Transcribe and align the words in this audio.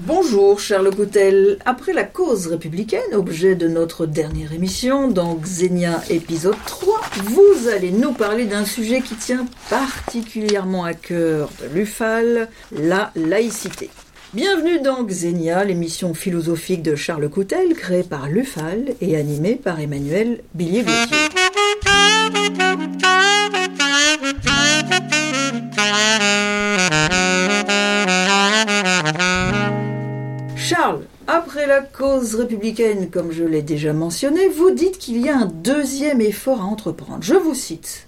Bonjour 0.00 0.58
Charles 0.58 0.92
Coutel. 0.92 1.56
Après 1.64 1.92
la 1.92 2.02
cause 2.02 2.48
républicaine, 2.48 3.14
objet 3.14 3.54
de 3.54 3.68
notre 3.68 4.06
dernière 4.06 4.52
émission, 4.52 5.06
dans 5.06 5.36
Xenia 5.36 6.02
épisode 6.10 6.56
3, 6.66 7.00
vous 7.22 7.68
allez 7.68 7.92
nous 7.92 8.12
parler 8.12 8.46
d'un 8.46 8.64
sujet 8.64 9.02
qui 9.02 9.14
tient 9.14 9.46
particulièrement 9.70 10.84
à 10.84 10.94
cœur 10.94 11.48
de 11.62 11.72
l'UFAL, 11.72 12.48
la 12.72 13.12
laïcité. 13.14 13.88
Bienvenue 14.32 14.80
dans 14.80 15.04
Xenia, 15.04 15.62
l'émission 15.62 16.12
philosophique 16.12 16.82
de 16.82 16.96
Charles 16.96 17.28
Coutel, 17.28 17.74
créée 17.74 18.02
par 18.02 18.28
l'UFAL 18.28 18.96
et 19.00 19.16
animée 19.16 19.54
par 19.54 19.78
Emmanuel 19.78 20.40
Billier-Gauthier. 20.54 21.43
La 31.74 31.80
cause 31.80 32.36
républicaine, 32.36 33.10
comme 33.10 33.32
je 33.32 33.42
l'ai 33.42 33.62
déjà 33.62 33.92
mentionné, 33.92 34.46
vous 34.46 34.70
dites 34.70 34.96
qu'il 34.96 35.20
y 35.20 35.28
a 35.28 35.36
un 35.36 35.46
deuxième 35.46 36.20
effort 36.20 36.60
à 36.60 36.64
entreprendre. 36.66 37.24
Je 37.24 37.34
vous 37.34 37.54
cite. 37.54 38.06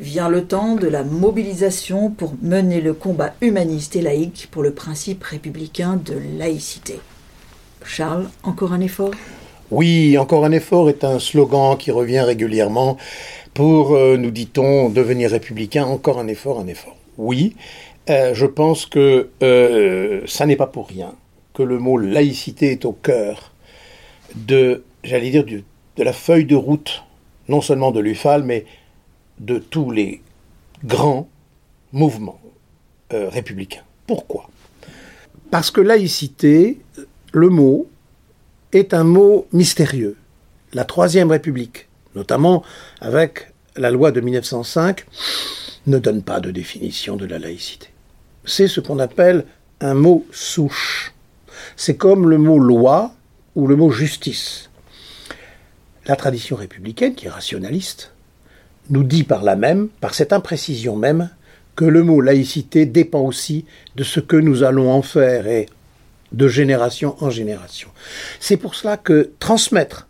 Vient 0.00 0.28
le 0.28 0.46
temps 0.46 0.74
de 0.74 0.88
la 0.88 1.04
mobilisation 1.04 2.10
pour 2.10 2.32
mener 2.42 2.80
le 2.80 2.94
combat 2.94 3.34
humaniste 3.40 3.94
et 3.94 4.02
laïque 4.02 4.48
pour 4.50 4.64
le 4.64 4.72
principe 4.72 5.22
républicain 5.22 6.00
de 6.04 6.16
laïcité. 6.38 6.98
Charles, 7.84 8.28
encore 8.42 8.72
un 8.72 8.80
effort? 8.80 9.12
Oui, 9.70 10.18
encore 10.18 10.44
un 10.44 10.50
effort 10.50 10.88
est 10.88 11.04
un 11.04 11.20
slogan 11.20 11.76
qui 11.78 11.92
revient 11.92 12.22
régulièrement 12.22 12.96
pour, 13.54 13.94
euh, 13.94 14.16
nous 14.16 14.32
dit-on, 14.32 14.88
devenir 14.88 15.30
républicain. 15.30 15.84
Encore 15.84 16.18
un 16.18 16.26
effort, 16.26 16.58
un 16.58 16.66
effort. 16.66 16.96
Oui, 17.16 17.54
euh, 18.10 18.34
je 18.34 18.46
pense 18.46 18.86
que 18.86 19.28
euh, 19.44 20.22
ça 20.26 20.46
n'est 20.46 20.56
pas 20.56 20.66
pour 20.66 20.88
rien 20.88 21.14
le 21.62 21.78
mot 21.78 21.98
laïcité 21.98 22.72
est 22.72 22.84
au 22.84 22.92
cœur 22.92 23.52
de, 24.34 24.82
j'allais 25.04 25.30
dire, 25.30 25.44
de 25.44 26.02
la 26.02 26.12
feuille 26.12 26.44
de 26.44 26.56
route, 26.56 27.02
non 27.48 27.60
seulement 27.60 27.90
de 27.90 28.00
l'UFAL, 28.00 28.42
mais 28.42 28.66
de 29.40 29.58
tous 29.58 29.90
les 29.90 30.22
grands 30.84 31.28
mouvements 31.92 32.40
euh, 33.12 33.28
républicains. 33.28 33.84
Pourquoi? 34.06 34.48
Parce 35.50 35.70
que 35.70 35.80
laïcité, 35.80 36.78
le 37.32 37.48
mot, 37.48 37.88
est 38.72 38.92
un 38.92 39.04
mot 39.04 39.46
mystérieux. 39.52 40.16
La 40.74 40.84
Troisième 40.84 41.30
République, 41.30 41.88
notamment 42.14 42.62
avec 43.00 43.52
la 43.76 43.90
loi 43.90 44.12
de 44.12 44.20
1905, 44.20 45.06
ne 45.86 45.98
donne 45.98 46.22
pas 46.22 46.40
de 46.40 46.50
définition 46.50 47.16
de 47.16 47.24
la 47.24 47.38
laïcité. 47.38 47.88
C'est 48.44 48.68
ce 48.68 48.80
qu'on 48.80 48.98
appelle 48.98 49.44
un 49.80 49.94
mot 49.94 50.26
souche. 50.30 51.14
C'est 51.80 51.96
comme 51.96 52.28
le 52.28 52.38
mot 52.38 52.58
loi 52.58 53.14
ou 53.54 53.68
le 53.68 53.76
mot 53.76 53.92
justice. 53.92 54.68
La 56.06 56.16
tradition 56.16 56.56
républicaine, 56.56 57.14
qui 57.14 57.26
est 57.26 57.30
rationaliste, 57.30 58.10
nous 58.90 59.04
dit 59.04 59.22
par 59.22 59.44
là 59.44 59.54
même, 59.54 59.86
par 60.00 60.12
cette 60.12 60.32
imprécision 60.32 60.96
même, 60.96 61.30
que 61.76 61.84
le 61.84 62.02
mot 62.02 62.20
laïcité 62.20 62.84
dépend 62.84 63.20
aussi 63.20 63.64
de 63.94 64.02
ce 64.02 64.18
que 64.18 64.34
nous 64.34 64.64
allons 64.64 64.90
en 64.90 65.02
faire 65.02 65.46
et 65.46 65.66
de 66.32 66.48
génération 66.48 67.14
en 67.22 67.30
génération. 67.30 67.90
C'est 68.40 68.56
pour 68.56 68.74
cela 68.74 68.96
que 68.96 69.30
transmettre 69.38 70.08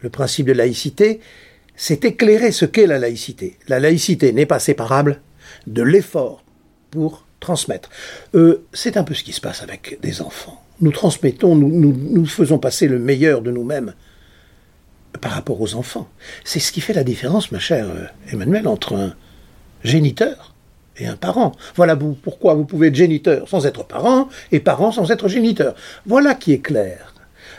le 0.00 0.10
principe 0.10 0.46
de 0.46 0.54
laïcité, 0.54 1.20
c'est 1.76 2.04
éclairer 2.04 2.50
ce 2.50 2.64
qu'est 2.64 2.88
la 2.88 2.98
laïcité. 2.98 3.58
La 3.68 3.78
laïcité 3.78 4.32
n'est 4.32 4.44
pas 4.44 4.58
séparable 4.58 5.20
de 5.68 5.82
l'effort 5.82 6.42
pour 6.90 7.24
transmettre. 7.38 7.90
Euh, 8.34 8.66
c'est 8.72 8.96
un 8.96 9.04
peu 9.04 9.14
ce 9.14 9.22
qui 9.22 9.32
se 9.32 9.40
passe 9.40 9.62
avec 9.62 10.00
des 10.02 10.20
enfants 10.20 10.65
nous 10.80 10.92
transmettons, 10.92 11.54
nous, 11.54 12.26
faisons 12.26 12.58
passer 12.58 12.88
le 12.88 12.98
meilleur 12.98 13.42
de 13.42 13.50
nous-mêmes 13.50 13.94
par 15.20 15.32
rapport 15.32 15.60
aux 15.60 15.74
enfants. 15.74 16.08
C'est 16.44 16.60
ce 16.60 16.72
qui 16.72 16.80
fait 16.80 16.92
la 16.92 17.04
différence, 17.04 17.50
ma 17.50 17.58
chère 17.58 17.86
euh, 17.88 18.04
Emmanuel, 18.30 18.68
entre 18.68 18.94
un 18.94 19.14
géniteur 19.82 20.54
et 20.98 21.06
un 21.06 21.16
parent. 21.16 21.52
Voilà 21.74 21.96
pourquoi 21.96 22.54
vous 22.54 22.64
pouvez 22.64 22.88
être 22.88 22.94
géniteur 22.94 23.48
sans 23.48 23.66
être 23.66 23.84
parent 23.84 24.28
et 24.52 24.60
parent 24.60 24.92
sans 24.92 25.10
être 25.10 25.28
géniteur. 25.28 25.74
Voilà 26.04 26.34
qui 26.34 26.52
est 26.52 26.58
clair. 26.58 27.14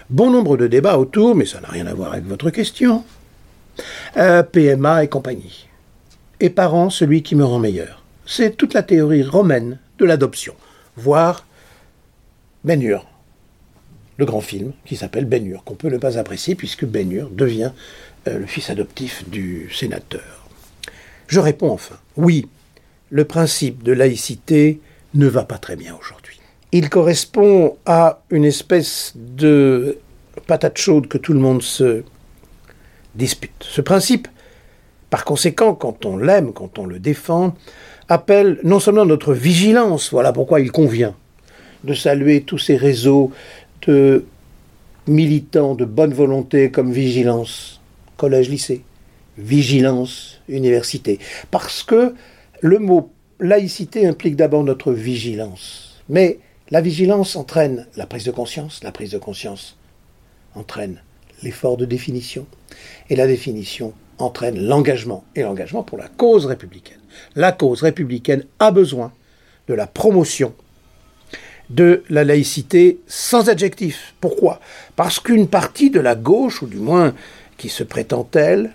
Bon 0.10 0.30
nombre 0.30 0.56
de 0.56 0.68
débats 0.68 1.00
autour, 1.00 1.36
mais 1.36 1.46
ça 1.46 1.60
n'a 1.60 1.70
rien 1.70 1.88
à 1.88 1.94
voir 1.94 2.14
avec 2.14 2.26
votre 2.26 2.52
question. 2.52 3.04
Euh, 4.18 4.44
PMA 4.44 5.04
et 5.04 5.08
compagnie. 5.08 5.68
Et 6.40 6.50
parent, 6.50 6.90
celui 6.90 7.24
qui 7.24 7.36
me 7.36 7.44
rend 7.44 7.60
meilleur. 7.60 8.04
C'est 8.26 8.56
toute 8.56 8.74
la 8.74 8.84
théorie 8.84 9.24
romaine 9.24 9.80
de 9.98 10.06
l'adoption, 10.06 10.54
voire 10.96 11.47
ben 12.68 13.00
le 14.18 14.26
grand 14.26 14.42
film 14.42 14.74
qui 14.84 14.98
s'appelle 14.98 15.24
Ben 15.24 15.58
qu'on 15.64 15.76
peut 15.76 15.88
ne 15.88 15.98
pas 15.98 16.18
apprécier 16.18 16.54
puisque 16.54 16.86
Ben 16.86 17.28
devient 17.32 17.72
euh, 18.28 18.40
le 18.40 18.46
fils 18.46 18.70
adoptif 18.70 19.28
du 19.30 19.72
sénateur. 19.74 20.50
Je 21.28 21.40
réponds 21.40 21.72
enfin, 21.72 21.96
oui, 22.18 22.50
le 23.10 23.24
principe 23.24 23.84
de 23.84 23.94
laïcité 23.94 24.82
ne 25.14 25.28
va 25.28 25.46
pas 25.46 25.58
très 25.58 25.78
bien 25.78 25.96
aujourd'hui. 25.98 26.42
Il 26.74 26.90
correspond 26.90 27.78
à 27.86 28.22
une 28.32 28.44
espèce 28.44 29.14
de 29.16 30.00
patate 30.46 30.78
chaude 30.78 31.08
que 31.08 31.18
tout 31.18 31.32
le 31.32 31.40
monde 31.40 31.62
se 31.62 32.04
dispute. 33.16 33.62
Ce 33.64 33.80
principe, 33.80 34.28
par 35.10 35.24
conséquent, 35.24 35.74
quand 35.74 36.06
on 36.06 36.18
l'aime, 36.18 36.52
quand 36.52 36.80
on 36.80 36.86
le 36.86 37.00
défend, 37.00 37.56
appelle 38.10 38.60
non 38.64 38.82
seulement 38.82 39.06
notre 39.06 39.34
vigilance, 39.34 40.12
voilà 40.12 40.34
pourquoi 40.34 40.60
il 40.60 40.72
convient 40.72 41.16
de 41.84 41.94
saluer 41.94 42.42
tous 42.42 42.58
ces 42.58 42.76
réseaux 42.76 43.32
de 43.86 44.26
militants 45.08 45.76
de 45.76 45.86
bonne 45.86 46.14
volonté 46.14 46.72
comme 46.72 46.92
Vigilance, 46.92 47.80
collège-lycée, 48.18 48.84
Vigilance, 49.38 50.42
université. 50.50 51.20
Parce 51.52 51.84
que 51.84 52.16
le 52.62 52.80
mot 52.80 53.12
laïcité 53.40 54.08
implique 54.08 54.36
d'abord 54.36 54.64
notre 54.64 54.92
vigilance. 54.92 56.02
Mais 56.10 56.40
la 56.70 56.82
vigilance 56.82 57.36
entraîne 57.36 57.88
la 57.96 58.08
prise 58.08 58.26
de 58.26 58.32
conscience, 58.32 58.84
la 58.84 58.92
prise 58.92 59.12
de 59.12 59.18
conscience 59.18 59.78
entraîne 60.56 61.02
l'effort 61.44 61.78
de 61.78 61.86
définition, 61.86 62.48
et 63.10 63.16
la 63.16 63.28
définition 63.28 63.94
entraîne 64.18 64.60
l'engagement, 64.60 65.24
et 65.36 65.44
l'engagement 65.44 65.84
pour 65.84 66.00
la 66.00 66.08
cause 66.08 66.48
républicaine. 66.48 67.00
La 67.36 67.52
cause 67.52 67.84
républicaine 67.84 68.44
a 68.60 68.72
besoin 68.72 69.12
de 69.68 69.76
la 69.76 69.86
promotion 69.86 70.54
de 71.70 72.04
la 72.10 72.24
laïcité 72.24 73.00
sans 73.08 73.50
adjectif. 73.50 74.14
Pourquoi? 74.22 74.60
Parce 74.96 75.20
qu'une 75.20 75.48
partie 75.48 75.90
de 75.90 76.00
la 76.00 76.16
gauche, 76.16 76.62
ou 76.62 76.68
du 76.68 76.78
moins 76.78 77.14
qui 77.58 77.70
se 77.70 77.84
prétend 77.84 78.24
telle, 78.24 78.72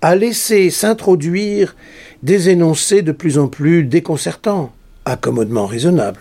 a 0.00 0.16
laissé 0.16 0.70
s'introduire 0.70 1.76
des 2.22 2.48
énoncés 2.48 3.02
de 3.02 3.12
plus 3.12 3.38
en 3.38 3.48
plus 3.48 3.84
déconcertants, 3.84 4.72
accommodement 5.04 5.66
raisonnable. 5.66 6.20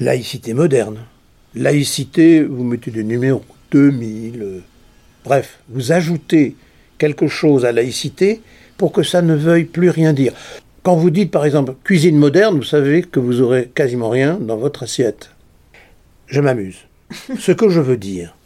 Laïcité 0.00 0.52
moderne. 0.52 0.98
Laïcité, 1.54 2.42
vous 2.42 2.64
mettez 2.64 2.90
des 2.90 3.04
numéros, 3.04 3.44
2000. 3.70 4.42
Euh, 4.42 4.60
bref, 5.24 5.60
vous 5.70 5.92
ajoutez 5.92 6.54
quelque 6.98 7.28
chose 7.28 7.64
à 7.64 7.72
laïcité 7.72 8.42
pour 8.76 8.92
que 8.92 9.02
ça 9.02 9.22
ne 9.22 9.34
veuille 9.34 9.64
plus 9.64 9.88
rien 9.88 10.12
dire. 10.12 10.34
Quand 10.86 10.94
vous 10.94 11.10
dites 11.10 11.32
par 11.32 11.44
exemple 11.44 11.74
cuisine 11.82 12.16
moderne, 12.16 12.58
vous 12.58 12.62
savez 12.62 13.02
que 13.02 13.18
vous 13.18 13.40
aurez 13.40 13.72
quasiment 13.74 14.08
rien 14.08 14.38
dans 14.40 14.56
votre 14.56 14.84
assiette. 14.84 15.32
Je 16.28 16.40
m'amuse. 16.40 16.76
Ce 17.40 17.50
que 17.50 17.68
je 17.68 17.80
veux 17.80 17.96
dire, 17.96 18.36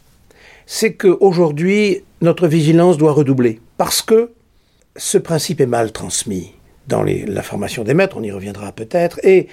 c'est 0.65 0.93
qu'aujourd'hui, 0.93 2.03
notre 2.19 2.47
vigilance 2.47 2.97
doit 2.97 3.11
redoubler. 3.11 3.59
Parce 3.77 4.01
que 4.01 4.31
ce 4.95 5.19
principe 5.19 5.61
est 5.61 5.67
mal 5.67 5.91
transmis 5.91 6.53
dans 6.87 7.03
la 7.03 7.43
formation 7.43 7.83
des 7.83 7.93
maîtres, 7.93 8.17
on 8.17 8.23
y 8.23 8.31
reviendra 8.31 8.71
peut-être, 8.71 9.23
et 9.23 9.47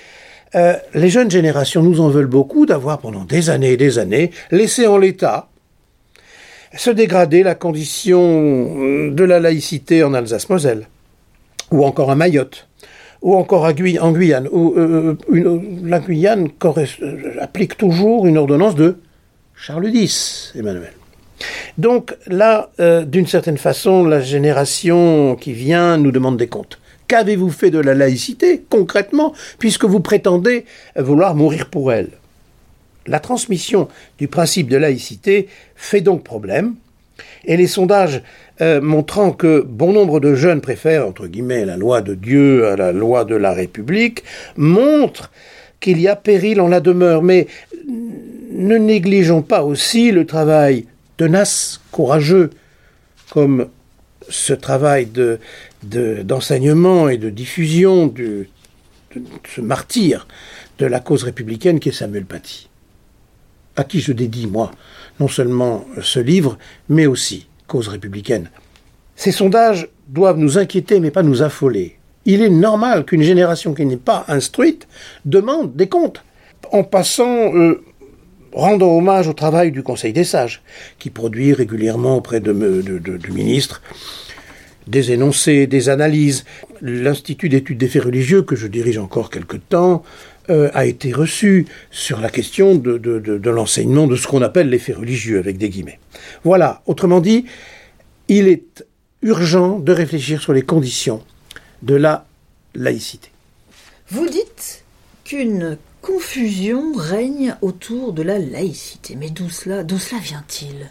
euh, 0.55 0.73
les 0.95 1.11
jeunes 1.11 1.31
générations 1.31 1.83
nous 1.83 2.01
en 2.01 2.09
veulent 2.09 2.25
beaucoup 2.25 2.65
d'avoir 2.65 3.01
pendant 3.01 3.25
des 3.25 3.51
années 3.51 3.73
et 3.73 3.77
des 3.77 3.99
années 3.99 4.31
laissé 4.51 4.87
en 4.87 4.97
l'état 4.97 5.51
se 6.75 6.89
dégrader 6.89 7.43
la 7.43 7.55
condition 7.55 9.11
de 9.11 9.25
la 9.25 9.41
laïcité 9.41 10.03
en 10.03 10.15
Alsace-Moselle, 10.15 10.89
ou 11.71 11.85
encore 11.85 12.11
à 12.11 12.15
Mayotte, 12.15 12.68
ou 13.23 13.35
encore 13.35 13.65
en 13.65 13.73
Guyane, 13.73 14.49
où 14.53 14.75
euh, 14.77 15.17
la 15.83 15.99
Guyane 16.01 16.49
applique 17.41 17.77
toujours 17.77 18.27
une 18.27 18.39
ordonnance 18.39 18.75
de 18.75 18.97
Charles 19.55 19.89
X, 19.89 20.53
Emmanuel. 20.57 20.93
Donc 21.79 22.17
là, 22.27 22.71
euh, 22.81 23.05
d'une 23.05 23.27
certaine 23.27 23.59
façon, 23.59 24.05
la 24.05 24.21
génération 24.21 25.37
qui 25.37 25.53
vient 25.53 25.97
nous 25.97 26.13
demande 26.13 26.37
des 26.37 26.49
comptes. 26.49 26.79
Qu'avez-vous 27.07 27.51
fait 27.51 27.71
de 27.71 27.79
la 27.79 27.95
laïcité, 27.95 28.63
concrètement, 28.69 29.33
puisque 29.59 29.85
vous 29.85 30.01
prétendez 30.01 30.65
vouloir 30.97 31.35
mourir 31.35 31.71
pour 31.71 31.93
elle? 31.93 32.11
La 33.07 33.21
transmission 33.21 33.89
du 34.19 34.29
principe 34.29 34.69
de 34.69 34.77
laïcité 34.77 35.49
fait 35.75 36.03
donc 36.03 36.23
problème, 36.23 36.75
et 37.45 37.57
les 37.57 37.67
sondages 37.67 38.23
euh, 38.61 38.81
montrant 38.81 39.33
que 39.33 39.61
bon 39.61 39.93
nombre 39.93 40.21
de 40.21 40.35
jeunes 40.35 40.61
préfèrent, 40.61 41.07
entre 41.07 41.27
guillemets, 41.27 41.65
la 41.65 41.77
loi 41.77 42.01
de 42.03 42.15
Dieu 42.15 42.67
à 42.67 42.77
la 42.77 42.93
loi 42.93 43.25
de 43.25 43.37
la 43.37 43.53
République, 43.53 44.25
montrent 44.57 45.31
qu'il 45.81 46.01
y 46.01 46.09
a 46.09 46.17
péril 46.17 46.61
en 46.61 46.69
la 46.69 46.81
demeure. 46.81 47.23
Mais 47.23 47.47
ne 48.51 48.77
négligeons 48.77 49.43
pas 49.43 49.63
aussi 49.63 50.11
le 50.11 50.27
travail 50.27 50.87
tenace, 51.17 51.81
courageux, 51.93 52.51
comme 53.31 53.69
ce 54.29 54.53
travail 54.53 55.07
de, 55.07 55.39
d'enseignement 56.23 57.09
et 57.09 57.19
de 57.19 57.31
diffusion 57.31 58.07
de, 58.07 58.47
ce 59.55 59.61
martyr 59.61 60.27
de 60.79 60.87
la 60.87 61.01
cause 61.01 61.25
républicaine 61.25 61.81
qui 61.81 61.89
est 61.89 61.93
Samuel 61.93 62.25
Paty, 62.25 62.69
à 63.77 63.85
qui 63.85 64.01
je 64.01 64.13
dédie, 64.13 64.47
moi, 64.47 64.71
non 65.21 65.29
seulement 65.29 65.85
ce 66.01 66.21
livre, 66.21 66.59
mais 66.89 67.07
aussi 67.07 67.47
Cause 67.67 67.89
républicaine. 67.89 68.51
Ces 69.15 69.33
sondages 69.33 69.89
doivent 70.09 70.39
nous 70.39 70.57
inquiéter, 70.57 71.01
mais 71.01 71.11
pas 71.11 71.23
nous 71.23 71.43
affoler. 71.43 71.97
Il 72.25 72.41
est 72.43 72.51
normal 72.51 73.05
qu'une 73.05 73.23
génération 73.23 73.75
qui 73.75 73.85
n'est 73.85 73.97
pas 73.97 74.25
instruite 74.29 74.89
demande 75.25 75.77
des 75.77 75.89
comptes. 75.89 76.25
En 76.73 76.83
passant, 76.83 77.55
euh, 77.55 77.83
rendant 78.53 78.97
hommage 78.97 79.29
au 79.29 79.33
travail 79.35 79.71
du 79.71 79.83
Conseil 79.83 80.13
des 80.13 80.25
sages, 80.25 80.63
qui 80.99 81.11
produit 81.11 81.53
régulièrement 81.53 82.17
auprès 82.17 82.41
de, 82.41 82.53
du 82.53 83.33
ministre 83.33 83.83
des 84.89 85.13
énoncés, 85.13 85.67
des 85.67 85.89
analyses. 85.89 86.45
L'Institut 86.83 87.49
d'études 87.49 87.79
des 87.79 87.89
faits 87.89 88.05
religieux, 88.05 88.43
que 88.43 88.57
je 88.57 88.67
dirige 88.67 88.99
encore 88.99 89.31
quelque 89.31 89.57
temps, 89.57 90.03
euh, 90.51 90.71
a 90.75 90.87
été 90.87 91.13
reçu 91.13 91.67
sur 91.91 92.21
la 92.21 92.31
question 92.31 92.75
de, 92.75 92.99
de 92.99 93.51
l'enseignement 93.51 94.07
de 94.07 94.17
ce 94.17 94.27
qu'on 94.27 94.43
appelle 94.43 94.71
les 94.71 94.79
faits 94.79 94.97
religieux, 94.97 95.39
avec 95.39 95.59
des 95.59 95.69
guillemets. 95.69 95.99
Voilà, 96.45 96.83
autrement 96.87 97.21
dit, 97.21 97.47
il 98.29 98.49
est 98.49 98.85
urgent 99.23 99.79
de 99.79 99.93
réfléchir 99.93 100.41
sur 100.41 100.53
les 100.53 100.63
conditions 100.63 101.23
de 101.83 101.95
la 101.95 102.27
laïcité. 102.75 103.31
Vous 104.11 104.29
dites 104.29 104.85
qu'une 105.25 105.77
confusion 106.01 106.93
règne 106.97 107.57
autour 107.61 108.13
de 108.13 108.23
la 108.23 108.39
laïcité. 108.39 109.17
Mais 109.17 109.31
d'où 109.31 109.51
cela, 109.51 109.85
d'où 109.85 109.99
cela 109.99 110.21
vient-il? 110.21 110.91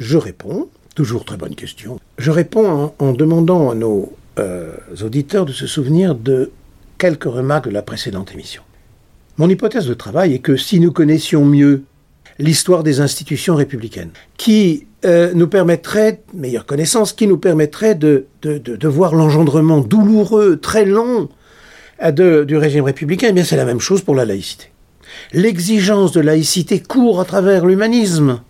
Je 0.00 0.16
réponds 0.16 0.68
Toujours 0.94 1.24
très 1.24 1.36
bonne 1.36 1.54
question. 1.54 1.98
Je 2.18 2.30
réponds 2.30 2.92
en, 2.98 3.12
demandant 3.12 3.70
à 3.70 3.74
nos 3.74 4.12
euh, 4.38 4.74
auditeurs 5.02 5.46
de 5.46 5.52
se 5.52 5.66
souvenir 5.66 6.14
de 6.14 6.50
quelques 6.98 7.24
remarques 7.24 7.68
de 7.68 7.74
la 7.74 7.82
précédente 7.82 8.32
émission. 8.32 8.62
Mon 9.36 9.48
hypothèse 9.48 9.86
de 9.86 9.94
travail 9.94 10.34
est 10.34 10.38
que 10.38 10.56
si 10.56 10.80
nous 10.80 10.92
connaissions 10.92 11.44
mieux 11.44 11.84
l'histoire 12.38 12.82
des 12.82 13.00
institutions 13.00 13.54
républicaines, 13.54 14.10
qui 14.36 14.86
euh, 15.04 15.32
nous 15.34 15.48
permettrait, 15.48 16.22
meilleure 16.32 16.66
connaissance, 16.66 17.12
qui 17.12 17.26
nous 17.26 17.38
permettrait 17.38 17.94
de, 17.94 18.26
voir 18.84 19.14
l'engendrement 19.14 19.80
douloureux, 19.80 20.56
très 20.56 20.84
long 20.84 21.28
euh, 22.02 22.44
du 22.44 22.56
régime 22.56 22.84
républicain, 22.84 23.28
eh 23.30 23.32
bien 23.32 23.44
c'est 23.44 23.56
la 23.56 23.64
même 23.64 23.80
chose 23.80 24.02
pour 24.02 24.14
la 24.14 24.24
laïcité. 24.24 24.66
L'exigence 25.32 26.12
de 26.12 26.20
laïcité 26.20 26.80
court 26.80 27.20
à 27.20 27.24
travers 27.24 27.66
l'humanisme, 27.66 28.40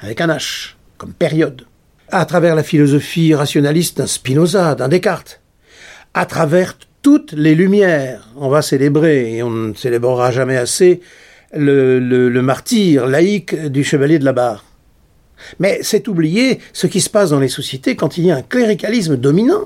avec 0.00 0.20
un 0.20 0.28
H, 0.28 0.74
comme 0.98 1.12
période 1.12 1.64
à 2.10 2.24
travers 2.24 2.54
la 2.54 2.62
philosophie 2.62 3.34
rationaliste 3.34 3.98
d'un 3.98 4.06
Spinoza, 4.06 4.74
d'un 4.74 4.88
Descartes, 4.88 5.40
à 6.12 6.26
travers 6.26 6.76
toutes 7.02 7.32
les 7.32 7.54
lumières. 7.54 8.28
On 8.36 8.48
va 8.48 8.62
célébrer, 8.62 9.36
et 9.36 9.42
on 9.42 9.50
ne 9.50 9.74
célébrera 9.74 10.30
jamais 10.30 10.56
assez, 10.56 11.00
le, 11.52 11.98
le, 12.00 12.42
martyr 12.42 13.06
laïque 13.06 13.54
du 13.66 13.84
chevalier 13.84 14.18
de 14.18 14.24
la 14.24 14.32
barre. 14.32 14.64
Mais 15.60 15.78
c'est 15.82 16.08
oublier 16.08 16.58
ce 16.72 16.86
qui 16.86 17.00
se 17.00 17.10
passe 17.10 17.30
dans 17.30 17.40
les 17.40 17.48
sociétés 17.48 17.96
quand 17.96 18.18
il 18.18 18.26
y 18.26 18.30
a 18.30 18.36
un 18.36 18.42
cléricalisme 18.42 19.16
dominant. 19.16 19.64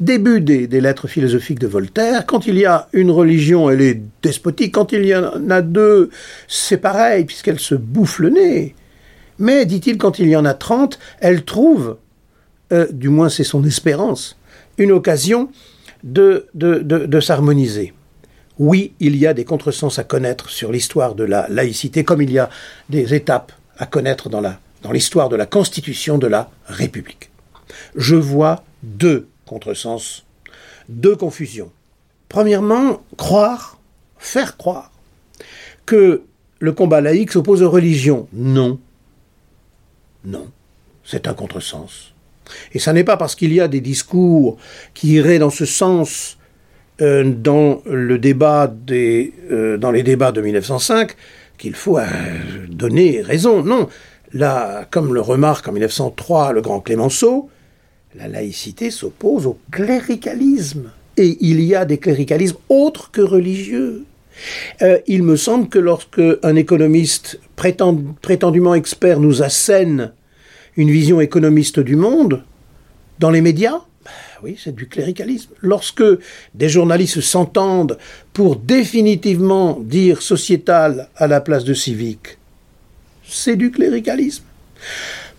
Début 0.00 0.40
des, 0.40 0.66
des, 0.66 0.80
lettres 0.80 1.06
philosophiques 1.06 1.60
de 1.60 1.68
Voltaire, 1.68 2.26
quand 2.26 2.46
il 2.48 2.58
y 2.58 2.64
a 2.64 2.88
une 2.92 3.10
religion, 3.10 3.70
elle 3.70 3.82
est 3.82 4.02
despotique, 4.20 4.74
quand 4.74 4.92
il 4.92 5.06
y 5.06 5.14
en 5.14 5.48
a 5.48 5.62
deux, 5.62 6.10
c'est 6.48 6.78
pareil, 6.78 7.24
puisqu'elle 7.24 7.60
se 7.60 7.76
bouffe 7.76 8.18
le 8.18 8.30
nez. 8.30 8.74
Mais, 9.40 9.64
dit-il, 9.64 9.96
quand 9.96 10.18
il 10.18 10.28
y 10.28 10.36
en 10.36 10.44
a 10.44 10.54
30, 10.54 10.98
elle 11.20 11.44
trouve, 11.44 11.96
euh, 12.72 12.86
du 12.92 13.08
moins 13.08 13.30
c'est 13.30 13.42
son 13.42 13.64
espérance, 13.64 14.36
une 14.76 14.92
occasion 14.92 15.50
de, 16.04 16.46
s'harmoniser. 17.20 17.94
Oui, 18.58 18.92
il 19.00 19.16
y 19.16 19.26
a 19.26 19.32
des 19.32 19.46
contresens 19.46 19.98
à 19.98 20.04
connaître 20.04 20.50
sur 20.50 20.70
l'histoire 20.70 21.14
de 21.14 21.24
la 21.24 21.48
laïcité, 21.48 22.04
comme 22.04 22.20
il 22.20 22.30
y 22.30 22.38
a 22.38 22.50
des 22.90 23.14
étapes 23.14 23.52
à 23.78 23.86
connaître 23.86 24.28
dans, 24.28 24.42
dans 24.42 24.92
l'histoire 24.92 25.30
de 25.30 25.36
la 25.36 25.46
constitution 25.46 26.18
de 26.18 26.26
la 26.26 26.50
République. 26.66 27.30
Je 27.96 28.16
vois 28.16 28.62
deux 28.82 29.26
contresens, 29.46 30.24
deux 30.90 31.16
confusions. 31.16 31.72
Premièrement, 32.28 33.02
croire, 33.16 33.78
faire 34.18 34.58
croire 34.58 34.92
que 35.86 36.22
le 36.58 36.72
combat 36.72 37.00
laïque 37.00 37.32
s'oppose 37.32 37.62
aux 37.62 37.70
religions. 37.70 38.28
Non, 38.34 38.78
non, 40.24 40.48
c'est 41.04 41.26
un 41.28 41.34
contresens. 41.34 42.12
Et 42.72 42.78
ça 42.78 42.92
n'est 42.92 43.04
pas 43.04 43.16
parce 43.16 43.34
qu'il 43.34 43.52
y 43.52 43.60
a 43.60 43.68
des 43.68 43.80
discours 43.80 44.56
qui 44.94 45.12
iraient 45.12 45.38
dans 45.38 45.50
ce 45.50 45.64
sens 45.64 46.38
euh, 47.00 47.24
dans, 47.24 47.80
le 47.86 48.18
débat 48.18 48.66
des, 48.66 49.32
euh, 49.50 49.78
dans 49.78 49.90
les 49.90 50.02
débats 50.02 50.32
de 50.32 50.42
1905 50.42 51.12
qu'il 51.56 51.74
faut 51.74 51.98
euh, 51.98 52.04
donner 52.68 53.22
raison. 53.22 53.62
Non, 53.62 53.88
comme 54.90 55.14
le 55.14 55.20
remarque 55.20 55.66
en 55.68 55.72
1903 55.72 56.52
le 56.52 56.60
grand 56.60 56.80
Clémenceau, 56.80 57.48
la 58.14 58.28
laïcité 58.28 58.90
s'oppose 58.90 59.46
au 59.46 59.58
cléricalisme. 59.70 60.90
Et 61.16 61.38
il 61.40 61.62
y 61.62 61.74
a 61.74 61.84
des 61.84 61.98
cléricalismes 61.98 62.58
autres 62.68 63.10
que 63.10 63.20
religieux. 63.22 64.04
Il 65.06 65.22
me 65.22 65.36
semble 65.36 65.68
que 65.68 65.78
lorsque 65.78 66.22
un 66.42 66.56
économiste 66.56 67.40
prétendument 67.56 68.74
expert 68.74 69.20
nous 69.20 69.42
assène 69.42 70.12
une 70.76 70.90
vision 70.90 71.20
économiste 71.20 71.80
du 71.80 71.96
monde 71.96 72.42
dans 73.18 73.30
les 73.30 73.40
médias, 73.40 73.80
bah 74.04 74.10
oui, 74.42 74.56
c'est 74.62 74.74
du 74.74 74.88
cléricalisme. 74.88 75.50
Lorsque 75.60 76.02
des 76.54 76.68
journalistes 76.68 77.20
s'entendent 77.20 77.98
pour 78.32 78.56
définitivement 78.56 79.78
dire 79.80 80.22
sociétal 80.22 81.08
à 81.16 81.26
la 81.26 81.40
place 81.40 81.64
de 81.64 81.74
civique, 81.74 82.38
c'est 83.26 83.56
du 83.56 83.70
cléricalisme. 83.70 84.44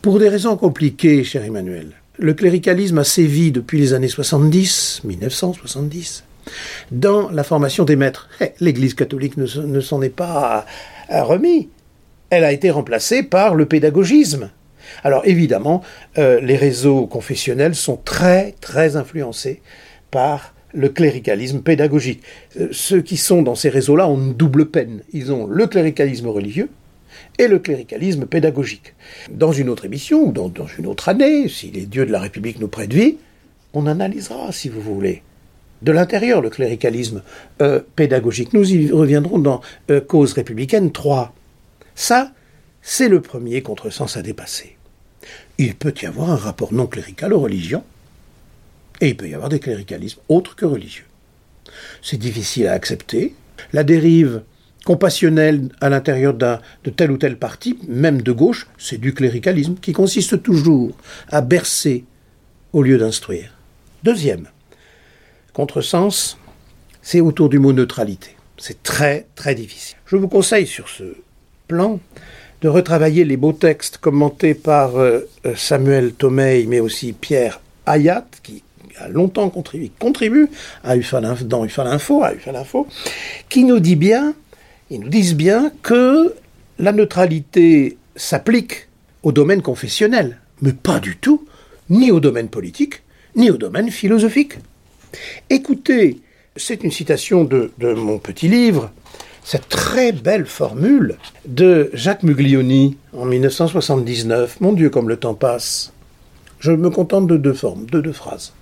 Pour 0.01 0.19
des 0.19 0.30
raisons 0.30 0.57
compliquées, 0.57 1.24
cher 1.24 1.44
Emmanuel, 1.44 1.94
le 2.19 2.33
cléricalisme 2.33 3.00
a 3.00 3.03
sévi 3.03 3.51
depuis 3.51 3.80
les 3.80 3.94
années 3.94 4.07
70, 4.07 5.01
1970, 5.03 6.24
dans 6.91 7.29
la 7.29 7.43
formation 7.43 7.83
des 7.83 7.95
maîtres. 7.95 8.29
Eh, 8.39 8.51
L'Église 8.59 8.93
catholique 8.93 9.38
ne, 9.38 9.79
s'en 9.79 10.01
est 10.01 10.09
pas 10.09 10.65
remis 11.09 11.69
elle 12.31 12.45
a 12.45 12.51
été 12.53 12.71
remplacée 12.71 13.21
par 13.21 13.53
le 13.53 13.67
pédagogisme. 13.67 14.50
Alors 15.03 15.21
évidemment, 15.25 15.83
euh, 16.17 16.39
les 16.41 16.55
réseaux 16.55 17.05
confessionnels 17.05 17.75
sont 17.75 17.98
très 17.98 18.55
très 18.62 18.95
influencés 18.95 19.62
par 20.10 20.55
le 20.74 20.89
cléricalisme 20.89 21.62
pédagogique. 21.62 22.24
Euh, 22.60 22.69
ceux 22.71 23.01
qui 23.01 23.17
sont 23.17 23.41
dans 23.41 23.55
ces 23.55 23.69
réseaux-là 23.69 24.07
ont 24.07 24.17
une 24.17 24.33
double 24.33 24.69
peine. 24.69 25.01
Ils 25.13 25.31
ont 25.31 25.45
le 25.45 25.67
cléricalisme 25.67 26.27
religieux 26.27 26.69
et 27.38 27.48
le 27.48 27.60
cléricalisme 27.60 28.25
pédagogique. 28.25 28.93
Dans 29.29 29.51
une 29.51 29.67
autre 29.67 29.86
émission 29.86 30.24
ou 30.24 30.31
dans, 30.31 30.51
une 30.79 30.88
autre 30.88 31.10
année, 31.10 31.50
si 31.50 31.69
les 31.69 31.86
dieux 31.86 32.05
de 32.05 32.12
la 32.13 32.19
République 32.21 32.60
nous 32.60 32.69
prêtent 32.69 32.93
vie, 32.93 33.17
on 33.74 33.88
analysera, 33.88 34.53
si 34.53 34.69
vous 34.69 34.81
voulez, 34.81 35.21
de 35.81 35.91
l'intérieur 35.91 36.41
le 36.41 36.50
cléricalisme 36.50 37.23
euh, 37.61 37.81
pédagogique. 37.95 38.53
Nous 38.53 38.71
y 38.71 38.91
reviendrons 38.91 39.39
dans 39.39 39.61
Cause 40.07 40.33
républicaine 40.33 40.91
3. 40.91 41.33
Ça, 41.95 42.31
c'est 42.81 43.09
le 43.09 43.21
premier 43.21 43.61
contresens 43.61 44.17
à 44.17 44.21
dépasser. 44.21 44.77
Il 45.57 45.75
peut 45.75 45.93
y 46.01 46.05
avoir 46.05 46.31
un 46.31 46.35
rapport 46.35 46.73
non 46.73 46.88
clérical 46.88 47.33
aux 47.33 47.39
religions, 47.39 47.83
et 49.00 49.09
il 49.09 49.17
peut 49.17 49.27
y 49.27 49.33
avoir 49.33 49.50
des 49.50 49.59
cléricalismes 49.59 50.19
autres 50.29 50.55
que 50.55 50.65
religieux. 50.65 51.05
C'est 52.01 52.17
difficile 52.17 52.67
à 52.67 52.73
accepter. 52.73 53.35
La 53.73 53.83
dérive 53.83 54.43
compassionnelle 54.85 55.69
à 55.79 55.89
l'intérieur 55.89 56.33
de 56.33 56.89
tel 56.89 57.11
ou 57.11 57.17
tel 57.17 57.38
parti, 57.38 57.77
même 57.88 58.21
de 58.21 58.31
gauche, 58.31 58.67
c'est 58.77 59.00
du 59.00 59.13
cléricalisme 59.13 59.75
qui 59.75 59.93
consiste 59.93 60.41
toujours 60.41 60.95
à 61.29 61.41
bercer 61.41 62.03
au 62.73 62.81
lieu 62.81 62.97
d'instruire. 62.97 63.53
Deuxième 64.03 64.47
contresens, 65.53 66.38
c'est 67.01 67.22
autour 67.22 67.50
du 67.50 67.60
mot 67.60 67.74
neutralité. 67.74 68.36
C'est 68.58 68.84
très 68.84 69.27
très 69.36 69.55
difficile. 69.55 69.98
Je 70.05 70.15
vous 70.15 70.27
conseille 70.27 70.67
sur 70.67 70.88
ce 70.89 71.03
de 72.62 72.67
retravailler 72.67 73.24
les 73.24 73.38
beaux 73.38 73.53
textes 73.53 73.98
commentés 73.98 74.53
par 74.53 74.98
euh, 74.98 75.27
euh, 75.46 75.53
Samuel 75.55 76.13
Tomei, 76.13 76.65
mais 76.67 76.79
aussi 76.79 77.13
Pierre 77.13 77.62
Hayat, 77.86 78.25
qui 78.43 78.62
a 79.00 79.08
longtemps 79.08 79.50
contribué, 79.50 79.91
contribue 80.00 80.50
à 80.84 80.96
UFAL, 80.96 81.38
dans 81.46 81.65
UFAL 81.65 81.88
à 81.88 81.96
UFAL 82.34 82.55
Info, 82.55 82.88
qui 83.50 83.63
nous 83.63 83.79
dit 83.79 83.96
bien, 83.96 84.34
ils 84.89 85.00
nous 85.00 85.10
disent 85.10 85.36
bien 85.36 85.72
que 85.81 86.36
la 86.77 86.91
neutralité 86.91 87.98
s'applique 88.15 88.89
au 89.24 89.31
domaine 89.31 89.62
confessionnel, 89.62 90.38
mais 90.62 90.74
pas 90.74 91.00
du 91.00 91.15
tout, 91.17 91.48
ni 91.89 92.12
au 92.12 92.20
domaine 92.20 92.50
politique, 92.50 93.01
ni 93.36 93.50
au 93.50 93.58
domaine 93.58 93.89
philosophique. 93.89 94.55
Écoutez, 95.50 96.20
c'est 96.56 96.84
une 96.84 96.91
citation 96.91 97.44
de, 97.44 97.72
de 97.77 97.94
mon 97.94 98.20
petit 98.20 98.48
livre, 98.48 98.91
cette 99.44 99.70
très 99.70 100.12
belle 100.12 100.46
formule 100.46 101.18
de 101.46 101.89
Jacques 101.94 102.24
Muglioni 102.24 102.98
en 103.13 103.25
1979. 103.25 104.62
Mon 104.62 104.74
Dieu, 104.74 104.89
comme 104.89 105.10
le 105.10 105.18
temps 105.18 105.34
passe. 105.34 105.91
Je 106.60 106.72
me 106.72 106.89
contente 106.89 107.27
de 107.27 107.38
deux 107.38 107.53
formes, 107.53 107.88
de 107.88 108.01
deux 108.01 108.12
phrases, 108.12 108.53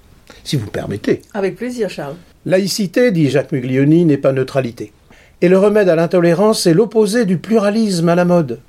si 0.44 0.56
vous 0.56 0.68
permettez. 0.68 1.22
Avec 1.34 1.58
plaisir, 1.58 1.90
Charles. 1.90 2.16
Laïcité, 2.46 3.12
dit 3.12 3.30
Jacques 3.30 3.52
Muglioni, 3.52 4.06
n'est 4.06 4.18
pas 4.18 4.32
neutralité. 4.32 4.94
Et 5.42 5.50
le 5.50 5.58
remède 5.58 5.90
à 5.90 5.96
l'intolérance 5.96 6.66
est 6.66 6.74
l'opposé 6.74 7.26
du 7.26 7.38
pluralisme 7.38 8.10
à 8.10 8.16
la 8.16 8.26
mode. 8.26 8.60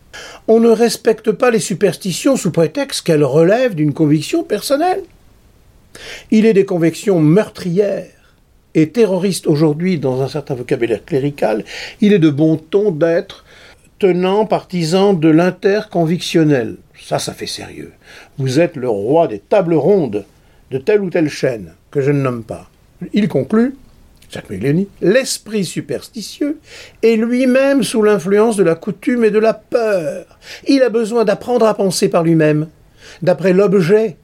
On 0.49 0.59
ne 0.59 0.69
respecte 0.69 1.31
pas 1.31 1.51
les 1.51 1.61
superstitions 1.61 2.37
sous 2.37 2.51
prétexte 2.51 3.07
qu'elles 3.07 3.25
relèvent 3.25 3.75
d'une 3.75 3.95
conviction 3.95 4.43
personnelle. 4.43 5.03
Il 6.31 6.47
est 6.47 6.53
des 6.53 6.65
convictions 6.65 7.21
meurtrières 7.21 8.07
et 8.75 8.91
terroristes 8.91 9.47
aujourd'hui 9.47 9.99
dans 9.99 10.23
un 10.23 10.29
certain 10.29 10.55
vocabulaire 10.55 11.05
clérical. 11.05 11.65
Il 12.01 12.13
est 12.13 12.19
de 12.19 12.31
bon 12.31 12.57
ton 12.57 12.91
d'être 12.91 13.45
tenant 13.99 14.47
partisan 14.47 15.13
de 15.13 15.29
l'interconvictionnel. 15.29 16.77
Ça, 17.01 17.19
ça 17.19 17.35
fait 17.35 17.47
sérieux. 17.47 17.93
Vous 18.39 18.61
êtes 18.61 18.77
le 18.77 18.89
roi 18.89 19.29
des 19.29 19.39
tables 19.39 19.75
rondes 19.75 20.25
de 20.71 20.79
telle 20.79 21.03
ou 21.03 21.11
telle 21.11 21.29
chaîne, 21.29 21.75
que 21.91 22.01
je 22.01 22.11
ne 22.11 22.23
nomme 22.23 22.45
pas. 22.45 22.71
Il 23.13 23.29
conclut, 23.29 23.75
Jacques 24.31 24.49
Muglioni, 24.49 24.89
l'esprit 25.03 25.65
superstitieux 25.65 26.59
est 27.03 27.17
lui-même 27.17 27.83
sous 27.83 28.03
l'influence 28.03 28.57
de 28.57 28.63
la 28.63 28.77
coutume 28.77 29.25
et 29.25 29.31
de 29.31 29.39
la 29.39 29.55
peur. 29.55 30.39
Il 30.69 30.83
a 30.83 30.89
besoin 30.89 31.25
d'apprendre 31.25 31.67
à 31.67 31.75
penser 31.75 32.09
par 32.09 32.23
lui-même, 32.23 32.69
d'après 33.23 33.53
l'objet, 33.53 34.17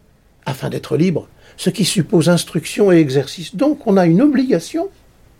afin 0.46 0.70
d'être 0.70 0.96
libre, 0.96 1.28
ce 1.56 1.70
qui 1.70 1.84
suppose 1.84 2.28
instruction 2.28 2.92
et 2.92 2.96
exercice. 2.96 3.56
Donc 3.56 3.86
on 3.86 3.96
a 3.96 4.06
une 4.06 4.22
obligation, 4.22 4.88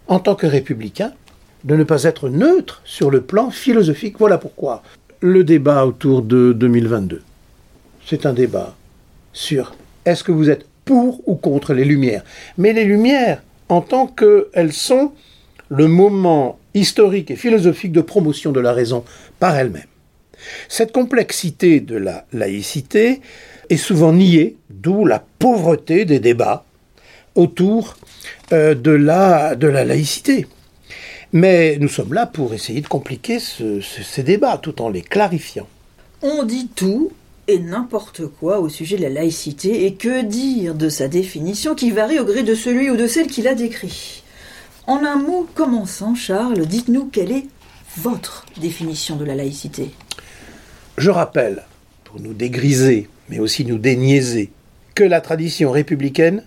en 0.08 0.18
tant 0.18 0.34
que 0.34 0.46
républicain, 0.46 1.12
de 1.64 1.76
ne 1.76 1.84
pas 1.84 2.04
être 2.04 2.28
neutre 2.28 2.82
sur 2.84 3.10
le 3.10 3.20
plan 3.20 3.50
philosophique. 3.50 4.16
Voilà 4.18 4.38
pourquoi 4.38 4.82
le 5.20 5.44
débat 5.44 5.84
autour 5.84 6.22
de 6.22 6.52
2022, 6.52 7.22
c'est 8.06 8.26
un 8.26 8.32
débat 8.32 8.76
sur 9.32 9.74
est-ce 10.04 10.22
que 10.22 10.32
vous 10.32 10.50
êtes 10.50 10.66
pour 10.84 11.20
ou 11.28 11.34
contre 11.34 11.74
les 11.74 11.84
Lumières. 11.84 12.22
Mais 12.58 12.72
les 12.72 12.84
Lumières, 12.84 13.42
en 13.68 13.80
tant 13.80 14.06
qu'elles 14.06 14.72
sont 14.72 15.12
le 15.68 15.88
moment 15.88 16.58
historique 16.74 17.30
et 17.30 17.36
philosophique 17.36 17.92
de 17.92 18.00
promotion 18.00 18.52
de 18.52 18.60
la 18.60 18.72
raison 18.72 19.04
par 19.40 19.56
elle-même. 19.56 19.88
Cette 20.68 20.92
complexité 20.92 21.80
de 21.80 21.96
la 21.96 22.24
laïcité 22.32 23.20
est 23.70 23.76
souvent 23.76 24.12
niée, 24.12 24.56
d'où 24.70 25.04
la 25.04 25.24
pauvreté 25.38 26.04
des 26.04 26.20
débats 26.20 26.64
autour 27.34 27.96
euh, 28.52 28.74
de, 28.74 28.90
la, 28.90 29.54
de 29.54 29.66
la 29.66 29.84
laïcité. 29.84 30.46
Mais 31.32 31.76
nous 31.78 31.88
sommes 31.88 32.14
là 32.14 32.26
pour 32.26 32.54
essayer 32.54 32.80
de 32.80 32.86
compliquer 32.86 33.38
ces 33.40 34.22
débats 34.22 34.58
tout 34.58 34.80
en 34.80 34.88
les 34.88 35.02
clarifiant. 35.02 35.68
On 36.22 36.44
dit 36.44 36.68
tout 36.74 37.12
et 37.48 37.58
n'importe 37.58 38.26
quoi 38.26 38.58
au 38.58 38.68
sujet 38.68 38.96
de 38.96 39.02
la 39.02 39.08
laïcité, 39.10 39.86
et 39.86 39.94
que 39.94 40.22
dire 40.22 40.74
de 40.74 40.88
sa 40.88 41.06
définition 41.06 41.74
qui 41.74 41.92
varie 41.92 42.18
au 42.18 42.24
gré 42.24 42.42
de 42.42 42.54
celui 42.54 42.90
ou 42.90 42.96
de 42.96 43.06
celle 43.06 43.28
qui 43.28 43.42
l'a 43.42 43.54
décrit? 43.54 44.22
En 44.86 45.04
un 45.04 45.16
mot 45.16 45.46
commençant, 45.54 46.14
Charles, 46.14 46.66
dites-nous 46.66 47.06
quelle 47.06 47.32
est 47.32 47.46
votre 47.98 48.46
définition 48.60 49.16
de 49.16 49.24
la 49.24 49.34
laïcité? 49.34 49.90
Je 50.98 51.10
rappelle, 51.10 51.64
pour 52.04 52.20
nous 52.20 52.34
dégriser, 52.34 53.08
mais 53.28 53.38
aussi 53.38 53.64
nous 53.64 53.78
déniaiser, 53.78 54.50
que 54.94 55.04
la 55.04 55.20
tradition 55.20 55.70
républicaine 55.70 56.42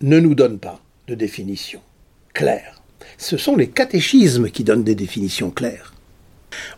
ne 0.00 0.20
nous 0.20 0.34
donne 0.34 0.58
pas 0.58 0.80
de 1.08 1.14
définition 1.14 1.80
claire. 2.32 2.80
Ce 3.18 3.36
sont 3.36 3.56
les 3.56 3.68
catéchismes 3.68 4.50
qui 4.50 4.64
donnent 4.64 4.84
des 4.84 4.94
définitions 4.94 5.50
claires, 5.50 5.94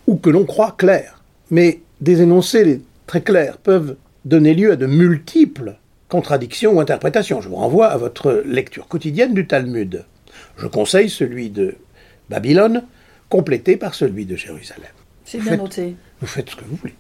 ou 0.07 0.17
que 0.17 0.31
l'on 0.31 0.45
croit 0.45 0.75
claires, 0.77 1.23
mais 1.51 1.81
des 2.01 2.23
énoncés 2.23 2.81
très 3.07 3.21
clairs 3.21 3.59
peuvent 3.59 3.97
donner 4.25 4.55
lieu 4.55 4.73
à 4.73 4.77
de 4.77 4.87
multiples 4.87 5.77
contradictions 6.09 6.73
ou 6.73 6.81
interprétations. 6.81 7.41
Je 7.41 7.49
vous 7.49 7.57
renvoie 7.57 7.89
à 7.89 7.97
votre 7.97 8.43
lecture 8.45 8.87
quotidienne 8.87 9.35
du 9.35 9.47
Talmud. 9.47 10.05
Je 10.59 10.67
conseille 10.67 11.09
celui 11.09 11.51
de 11.51 11.77
Babylone, 12.29 12.85
complété 13.29 13.77
par 13.77 13.95
celui 13.95 14.27
de 14.27 14.37
Jérusalem. 14.37 14.91
C'est 15.25 15.39
bien 15.39 15.57
noté. 15.57 15.97
Vous 16.21 16.27
faites 16.27 16.51
ce 16.51 16.57
que 16.57 16.65
vous 16.65 16.77
voulez. 16.77 16.95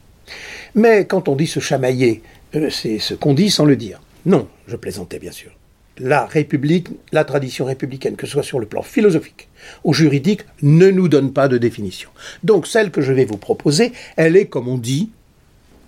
Mais 0.75 1.07
quand 1.07 1.29
on 1.29 1.37
dit 1.37 1.47
se 1.47 1.61
chamailler, 1.61 2.23
euh, 2.55 2.71
c'est 2.71 2.99
ce 2.99 3.15
qu'on 3.15 3.35
dit 3.35 3.51
sans 3.51 3.65
le 3.65 3.77
dire. 3.77 4.01
Non, 4.27 4.49
je 4.67 4.77
plaisantais 4.77 5.19
bien 5.19 5.33
sûr. 5.33 5.51
La 5.99 6.25
République, 6.25 6.89
la 7.13 7.25
tradition 7.25 7.65
républicaine, 7.67 8.17
que 8.17 8.27
ce 8.27 8.33
soit 8.33 8.43
sur 8.43 8.59
le 8.59 8.67
plan 8.67 8.83
philosophique 8.83 9.49
ou 9.85 9.93
juridique, 9.93 10.43
ne 10.63 10.91
nous 10.91 11.09
donne 11.09 11.33
pas 11.33 11.49
de 11.49 11.59
définition. 11.59 12.09
Donc 12.43 12.67
celle 12.67 12.91
que 12.91 13.03
je 13.03 13.13
vais 13.13 13.27
vous 13.27 13.37
proposer, 13.37 13.93
elle 14.17 14.37
est, 14.37 14.47
comme 14.47 14.69
on 14.69 14.79
dit, 14.79 15.11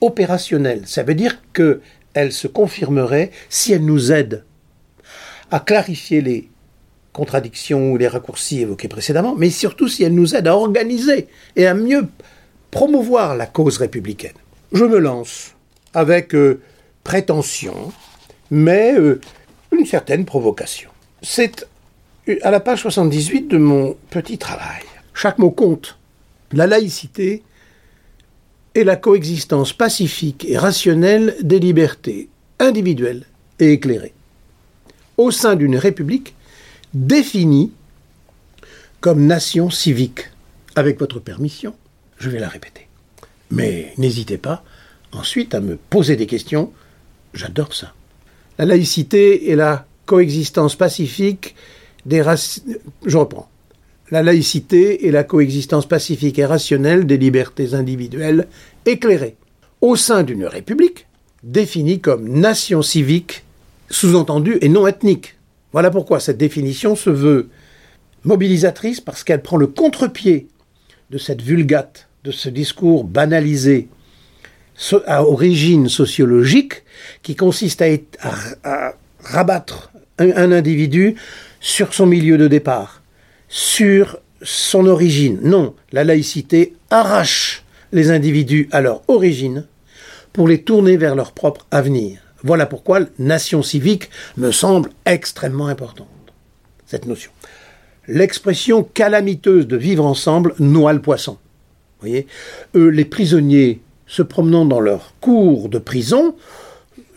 opérationnelle. 0.01 0.83
Ça 0.85 1.03
veut 1.03 1.15
dire 1.15 1.41
qu'elle 1.55 2.33
se 2.33 2.47
confirmerait 2.47 3.31
si 3.49 3.73
elle 3.73 3.85
nous 3.85 4.13
aide 4.13 4.45
à 5.51 5.61
clarifier 5.61 6.21
les 6.21 6.49
contradictions 7.13 7.93
ou 7.93 7.97
les 7.97 8.09
raccourcis 8.09 8.61
évoqués 8.61 8.89
précédemment, 8.89 9.35
mais 9.37 9.49
surtout 9.49 9.89
si 9.89 10.03
elle 10.03 10.15
nous 10.15 10.35
aide 10.35 10.49
à 10.49 10.57
organiser 10.57 11.29
et 11.57 11.67
à 11.67 11.73
mieux 11.73 12.09
promouvoir 12.75 13.37
la 13.37 13.47
cause 13.47 13.79
républicaine. 13.79 14.35
Je 14.73 14.85
me 14.85 14.99
lance 14.99 15.55
avec 15.95 16.35
euh, 16.35 16.61
prétention, 17.05 17.93
mais 18.51 18.95
euh, 18.99 19.21
une 19.71 19.87
certaine 19.87 20.25
provocation. 20.25 20.91
C'est 21.23 21.69
à 22.43 22.51
la 22.51 22.59
page 22.59 22.83
78 22.83 23.47
de 23.47 23.59
mon 23.59 23.97
petit 24.11 24.39
travail. 24.39 24.83
Chaque 25.15 25.39
mot 25.39 25.53
compte. 25.53 25.97
La 26.51 26.67
laïcité 26.67 27.45
et 28.75 28.83
la 28.83 28.97
coexistence 28.97 29.73
pacifique 29.73 30.45
et 30.49 30.59
rationnelle 30.59 31.37
des 31.43 31.61
libertés 31.61 32.29
individuelles 32.59 33.25
et 33.61 33.71
éclairées, 33.71 34.15
au 35.17 35.31
sein 35.31 35.55
d'une 35.55 35.77
république 35.77 36.35
définie 36.93 37.71
comme 39.01 39.27
nation 39.27 39.71
civique. 39.71 40.31
Avec 40.75 40.99
votre 40.99 41.21
permission, 41.21 41.73
je 42.25 42.31
vais 42.31 42.41
la 42.41 42.49
répéter. 42.49 42.89
Mais 43.51 43.93
n'hésitez 43.99 44.39
pas 44.39 44.65
ensuite 45.13 45.55
à 45.55 45.61
me 45.61 45.77
poser 45.77 46.17
des 46.17 46.27
questions, 46.27 46.73
j'adore 47.35 47.75
ça. 47.75 47.93
La 48.59 48.65
laïcité 48.65 49.51
et 49.51 49.57
la 49.57 49.87
coexistence 50.07 50.75
pacifique 50.75 51.55
des 52.07 52.23
races... 52.23 52.63
Je 53.05 53.17
reprends 53.17 53.49
la 54.11 54.23
laïcité 54.23 55.07
et 55.07 55.11
la 55.11 55.25
coexistence 55.25 55.87
pacifique 55.87 56.39
et 56.39 56.45
rationnelle 56.45 57.07
des 57.07 57.17
libertés 57.17 57.75
individuelles 57.75 58.47
éclairées, 58.87 59.37
au 59.81 59.97
sein 59.97 60.23
d'une 60.23 60.45
république 60.45 61.07
définie 61.43 62.01
comme 62.01 62.29
nation 62.29 62.83
civique, 62.83 63.45
sous-entendue 63.91 64.59
et 64.61 64.69
non 64.69 64.87
ethnique. 64.87 65.37
Voilà 65.73 65.91
pourquoi 65.91 66.21
cette 66.21 66.39
définition 66.39 66.97
se 66.97 67.11
veut 67.11 67.49
mobilisatrice 68.25 69.01
parce 69.01 69.25
qu'elle 69.25 69.43
prend 69.43 69.57
le 69.57 69.67
contre-pied 69.67 70.49
de 71.11 71.19
cette 71.19 71.43
vulgate, 71.43 72.09
de 72.25 72.31
ce 72.31 72.49
discours 72.49 73.05
banalisé 73.05 73.89
à 75.07 75.25
origine 75.25 75.89
sociologique 75.89 76.83
qui 77.23 77.37
consiste 77.37 77.83
à, 77.83 78.95
rabattre 79.23 79.93
un 80.19 80.53
individu 80.53 81.17
sur 81.61 81.95
son 81.95 82.07
milieu 82.07 82.37
de 82.37 82.49
départ 82.49 83.03
sur 83.49 84.19
son 84.43 84.87
origine. 84.87 85.39
Non, 85.43 85.75
la 85.93 86.03
laïcité 86.03 86.75
arrache 86.91 87.63
les 87.93 88.11
individus 88.11 88.69
à 88.73 88.81
leur 88.81 89.03
origine 89.09 89.67
pour 90.33 90.49
les 90.49 90.63
tourner 90.63 90.97
vers 90.97 91.15
leur 91.15 91.33
propre 91.33 91.67
avenir. 91.71 92.21
Voilà 92.43 92.67
pourquoi 92.67 93.01
nation 93.19 93.63
civique 93.63 94.11
me 94.37 94.51
semble 94.51 94.91
extrêmement 95.07 95.69
importante, 95.69 96.09
cette 96.85 97.07
notion. 97.07 97.31
L'expression 98.09 98.83
calamiteuse 98.83 99.69
de 99.69 99.77
vivre 99.77 100.05
ensemble 100.05 100.55
noie 100.59 100.93
le 100.93 101.01
poisson. 101.01 101.39
Voyez 102.05 102.27
les 102.75 103.05
prisonniers 103.05 103.81
se 104.07 104.23
promenant 104.23 104.65
dans 104.65 104.81
leur 104.81 105.15
cours 105.21 105.69
de 105.69 105.79
prison 105.79 106.37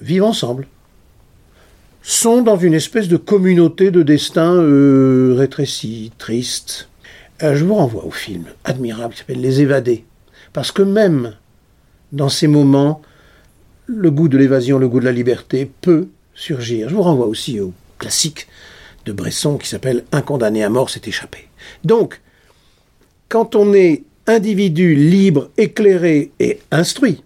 vivent 0.01 0.24
ensemble 0.24 0.67
sont 2.01 2.41
dans 2.41 2.58
une 2.58 2.74
espèce 2.74 3.10
de 3.10 3.17
communauté 3.17 3.91
de 3.91 4.01
destin 4.01 4.53
euh, 4.53 5.36
rétréci, 5.38 6.13
triste. 6.17 6.88
Euh, 7.44 7.53
je 7.53 7.65
vous 7.65 7.75
renvoie 7.75 8.06
au 8.06 8.12
film 8.12 8.46
admirable 8.63 9.13
qui 9.13 9.20
s'appelle 9.20 9.41
Les 9.41 9.60
Évadés. 9.60 10.06
Parce 10.53 10.72
que 10.72 10.84
même 10.84 11.36
dans 12.13 12.29
ces 12.29 12.48
moments, 12.48 13.01
le 13.88 14.10
goût 14.10 14.29
de 14.29 14.38
l'évasion, 14.38 14.79
le 14.79 14.88
goût 14.88 15.01
de 15.01 15.06
la 15.06 15.12
liberté 15.12 15.70
peut 15.82 16.08
surgir. 16.34 16.88
Je 16.88 16.96
vous 16.96 17.01
renvoie 17.01 17.27
aussi 17.27 17.60
au 17.60 17.74
classique 17.98 18.48
de 19.06 19.12
Bresson 19.12 19.58
qui 19.58 19.67
s'appelle 19.67 20.06
Un 20.13 20.22
condamné 20.22 20.63
à 20.63 20.70
mort 20.70 20.89
s'est 20.89 21.01
échappé. 21.06 21.50
Donc, 21.84 22.22
quand 23.27 23.56
on 23.56 23.74
est 23.74 24.03
individu 24.27 24.93
libre, 24.93 25.50
éclairé 25.57 26.31
et 26.39 26.60
instruit, 26.72 27.24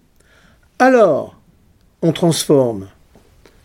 alors 0.78 1.38
on 2.00 2.12
transforme 2.12 2.88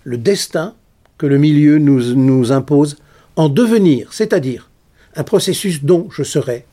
le 0.04 0.18
destin 0.18 0.76
que 1.18 1.26
le 1.26 1.38
milieu 1.38 1.80
nous, 1.80 2.52
impose 2.52 2.98
en 3.36 3.50
devenir, 3.50 4.14
c'est-à-dire 4.14 4.70
un 5.16 5.24
processus 5.24 5.84
dont 5.84 6.10
je 6.12 6.24
serai 6.24 6.66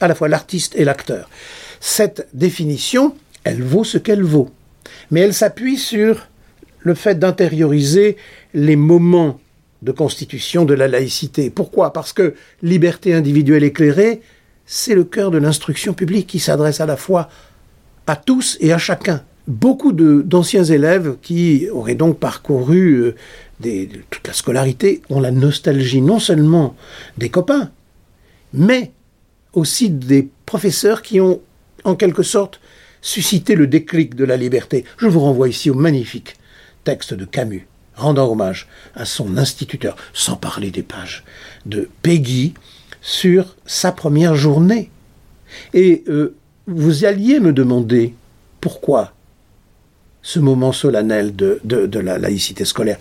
à 0.00 0.08
la 0.08 0.14
fois 0.14 0.28
l'artiste 0.28 0.74
et 0.76 0.84
l'acteur. 0.84 1.30
Cette 1.80 2.28
définition, 2.34 3.14
elle 3.44 3.62
vaut 3.62 3.84
ce 3.84 3.98
qu'elle 3.98 4.22
vaut. 4.22 4.50
Mais 5.10 5.20
elle 5.20 5.34
s'appuie 5.34 5.78
sur 5.78 6.28
le 6.80 6.94
fait 6.94 7.18
d'intérioriser 7.18 8.16
les 8.54 8.76
moments 8.76 9.40
de 9.82 9.92
constitution 9.92 10.64
de 10.64 10.74
la 10.74 10.88
laïcité. 10.88 11.50
Pourquoi? 11.50 11.92
Parce 11.92 12.12
que 12.12 12.34
liberté 12.62 13.14
individuelle 13.14 13.64
éclairée, 13.64 14.20
c'est 14.66 14.94
le 14.94 15.04
cœur 15.04 15.30
de 15.30 15.38
l'instruction 15.38 15.94
publique 15.94 16.26
qui 16.26 16.40
s'adresse 16.40 16.80
à 16.80 16.86
la 16.86 16.96
fois 16.96 17.28
à 18.06 18.16
tous 18.16 18.56
et 18.60 18.72
à 18.72 18.78
chacun. 18.78 19.22
Beaucoup 19.46 19.92
d'anciens 19.92 20.64
élèves 20.64 21.16
qui 21.22 21.68
auraient 21.70 21.94
donc 21.94 22.18
parcouru 22.18 22.94
euh, 22.96 23.14
toute 24.10 24.26
la 24.26 24.32
scolarité 24.32 25.02
ont 25.08 25.20
la 25.20 25.30
nostalgie 25.30 26.02
non 26.02 26.18
seulement 26.18 26.76
des 27.16 27.30
copains, 27.30 27.70
mais 28.52 28.92
aussi 29.52 29.88
des 29.88 30.28
professeurs 30.44 31.02
qui 31.02 31.20
ont 31.20 31.40
en 31.84 31.94
quelque 31.94 32.22
sorte 32.22 32.60
suscité 33.00 33.54
le 33.54 33.66
déclic 33.66 34.14
de 34.14 34.24
la 34.24 34.36
liberté. 34.36 34.84
Je 34.98 35.06
vous 35.06 35.20
renvoie 35.20 35.48
ici 35.48 35.70
au 35.70 35.74
magnifique 35.74 36.36
texte 36.84 37.14
de 37.14 37.24
Camus, 37.24 37.66
rendant 37.94 38.30
hommage 38.30 38.68
à 38.94 39.04
son 39.04 39.36
instituteur, 39.38 39.96
sans 40.12 40.36
parler 40.36 40.70
des 40.70 40.82
pages 40.82 41.24
de 41.64 41.88
Peggy, 42.02 42.54
sur 43.06 43.54
sa 43.66 43.92
première 43.92 44.34
journée. 44.34 44.90
Et 45.74 46.02
euh, 46.08 46.34
vous 46.66 47.04
alliez 47.04 47.38
me 47.38 47.52
demander 47.52 48.16
pourquoi 48.60 49.12
ce 50.22 50.40
moment 50.40 50.72
solennel 50.72 51.36
de, 51.36 51.60
de 51.62 51.98
la 52.00 52.18
laïcité 52.18 52.64
scolaire 52.64 52.98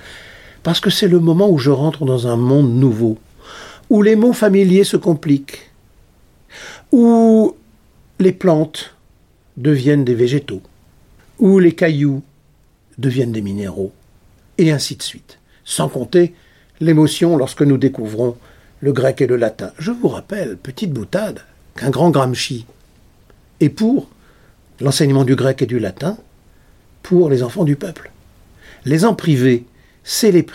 Parce 0.61 0.79
que 0.79 0.91
c'est 0.91 1.07
le 1.07 1.19
moment 1.19 1.49
où 1.49 1.57
je 1.57 1.71
rentre 1.71 2.05
dans 2.05 2.27
un 2.27 2.35
monde 2.35 2.71
nouveau, 2.75 3.17
où 3.89 4.03
les 4.03 4.15
mots 4.15 4.31
familiers 4.31 4.83
se 4.83 4.95
compliquent, 4.95 5.71
où 6.91 7.55
les 8.19 8.31
plantes 8.31 8.93
deviennent 9.57 10.05
des 10.05 10.13
végétaux, 10.13 10.61
où 11.39 11.57
les 11.57 11.73
cailloux 11.73 12.21
deviennent 12.99 13.31
des 13.31 13.41
minéraux, 13.41 13.91
et 14.59 14.71
ainsi 14.71 14.95
de 14.95 15.01
suite. 15.01 15.39
Sans 15.63 15.89
compter 15.89 16.35
l'émotion 16.79 17.37
lorsque 17.37 17.63
nous 17.63 17.79
découvrons 17.79 18.37
le 18.79 18.91
grec 18.93 19.21
et 19.21 19.27
le 19.27 19.35
latin. 19.35 19.71
Je 19.79 19.91
vous 19.91 20.07
rappelle, 20.07 20.57
petite 20.57 20.91
boutade, 20.91 21.41
qu'un 21.75 21.89
grand 21.89 22.09
Gramsci 22.09 22.65
est 23.59 23.69
pour 23.69 24.09
l'enseignement 24.79 25.23
du 25.23 25.35
grec 25.35 25.61
et 25.61 25.65
du 25.65 25.79
latin 25.79 26.17
pour 27.03 27.29
les 27.29 27.43
enfants 27.43 27.63
du 27.63 27.75
peuple. 27.75 28.11
Les 28.85 29.05
en 29.05 29.15
privés, 29.15 29.65
c'est 30.03 30.31
les, 30.31 30.45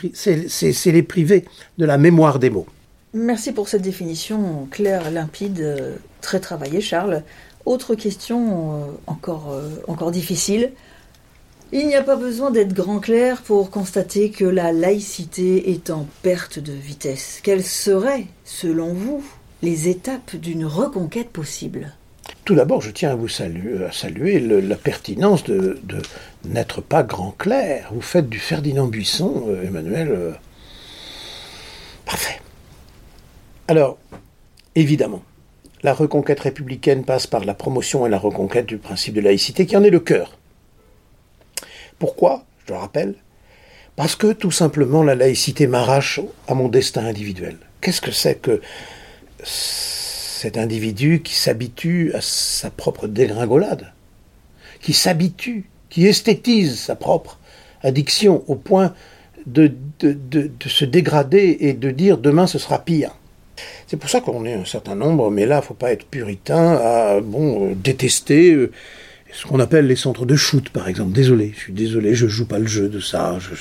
les 0.86 1.02
privés 1.02 1.44
de 1.78 1.84
la 1.84 1.98
mémoire 1.98 2.38
des 2.38 2.50
mots. 2.50 2.66
Merci 3.12 3.52
pour 3.52 3.68
cette 3.68 3.82
définition 3.82 4.68
claire, 4.70 5.10
limpide, 5.10 5.98
très 6.20 6.38
travaillée, 6.38 6.80
Charles. 6.80 7.24
Autre 7.66 7.94
question 7.94 8.74
euh, 8.74 8.86
encore, 9.06 9.50
euh, 9.52 9.68
encore 9.88 10.10
difficile. 10.12 10.72
Il 11.72 11.86
n'y 11.86 11.94
a 11.94 12.02
pas 12.02 12.16
besoin 12.16 12.50
d'être 12.50 12.72
grand 12.72 12.98
clair 12.98 13.42
pour 13.42 13.70
constater 13.70 14.32
que 14.32 14.44
la 14.44 14.72
laïcité 14.72 15.70
est 15.70 15.90
en 15.90 16.04
perte 16.22 16.58
de 16.58 16.72
vitesse. 16.72 17.38
Quelles 17.44 17.62
seraient, 17.62 18.26
selon 18.44 18.92
vous, 18.92 19.24
les 19.62 19.88
étapes 19.88 20.34
d'une 20.34 20.64
reconquête 20.64 21.28
possible? 21.28 21.92
Tout 22.44 22.56
d'abord, 22.56 22.80
je 22.80 22.90
tiens 22.90 23.12
à 23.12 23.14
vous 23.14 23.28
saluer, 23.28 23.84
à 23.84 23.92
saluer 23.92 24.40
la 24.40 24.74
pertinence 24.74 25.44
de, 25.44 25.78
n'être 26.44 26.80
pas 26.80 27.04
grand 27.04 27.30
clair. 27.38 27.90
Vous 27.92 28.00
faites 28.00 28.28
du 28.28 28.40
Ferdinand 28.40 28.88
Buisson, 28.88 29.44
euh, 29.46 29.62
Emmanuel. 29.64 30.08
Euh, 30.10 30.32
parfait. 32.04 32.40
Alors, 33.68 33.96
évidemment, 34.74 35.22
la 35.84 35.94
reconquête 35.94 36.40
républicaine 36.40 37.04
passe 37.04 37.28
par 37.28 37.44
la 37.44 37.54
promotion 37.54 38.04
et 38.06 38.10
la 38.10 38.18
reconquête 38.18 38.66
du 38.66 38.78
principe 38.78 39.14
de 39.14 39.20
laïcité 39.20 39.66
qui 39.66 39.76
en 39.76 39.84
est 39.84 39.90
le 39.90 40.00
cœur. 40.00 40.39
Pourquoi 42.00 42.44
Je 42.66 42.72
le 42.72 42.78
rappelle. 42.78 43.14
Parce 43.94 44.16
que 44.16 44.32
tout 44.32 44.50
simplement 44.50 45.04
la 45.04 45.14
laïcité 45.14 45.66
m'arrache 45.68 46.18
à 46.48 46.54
mon 46.54 46.68
destin 46.68 47.04
individuel. 47.04 47.58
Qu'est-ce 47.80 48.00
que 48.00 48.10
c'est 48.10 48.36
que 48.36 48.60
cet 49.44 50.56
individu 50.56 51.20
qui 51.22 51.34
s'habitue 51.34 52.12
à 52.14 52.20
sa 52.22 52.70
propre 52.70 53.06
dégringolade, 53.06 53.92
qui 54.80 54.94
s'habitue, 54.94 55.66
qui 55.90 56.06
esthétise 56.06 56.80
sa 56.80 56.96
propre 56.96 57.38
addiction 57.82 58.44
au 58.48 58.54
point 58.54 58.94
de, 59.44 59.72
se 60.66 60.84
dégrader 60.86 61.58
et 61.60 61.74
de 61.74 61.90
dire 61.90 62.16
demain 62.16 62.46
ce 62.46 62.58
sera 62.58 62.78
pire? 62.78 63.14
C'est 63.86 63.98
pour 63.98 64.08
ça 64.08 64.22
qu'on 64.22 64.46
est 64.46 64.54
un 64.54 64.64
certain 64.64 64.94
nombre, 64.94 65.30
mais 65.30 65.44
là, 65.44 65.56
il 65.56 65.60
ne 65.60 65.64
faut 65.64 65.74
pas 65.74 65.92
être 65.92 66.06
puritain, 66.06 66.76
à 66.76 67.20
bon, 67.20 67.72
euh, 67.72 67.74
détester 67.74 68.52
euh, 68.52 68.72
ce 69.32 69.46
qu'on 69.46 69.60
appelle 69.60 69.86
les 69.86 69.96
centres 69.96 70.26
de 70.26 70.36
shoot, 70.36 70.68
par 70.70 70.88
exemple. 70.88 71.12
Désolé, 71.12 71.52
je 71.54 71.60
suis 71.60 71.72
désolé, 71.72 72.14
je 72.14 72.26
joue 72.26 72.46
pas 72.46 72.58
le 72.58 72.66
jeu 72.66 72.88
de 72.88 73.00
ça. 73.00 73.38
Je, 73.38 73.54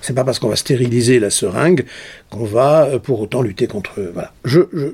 C'est 0.00 0.14
pas 0.14 0.24
parce 0.24 0.38
qu'on 0.38 0.48
va 0.48 0.56
stériliser 0.56 1.18
la 1.18 1.30
seringue 1.30 1.84
qu'on 2.30 2.44
va 2.44 2.84
euh, 2.84 2.98
pour 2.98 3.20
autant 3.20 3.42
lutter 3.42 3.66
contre. 3.66 4.00
Voilà. 4.12 4.32
Je, 4.44 4.60
je, 4.72 4.86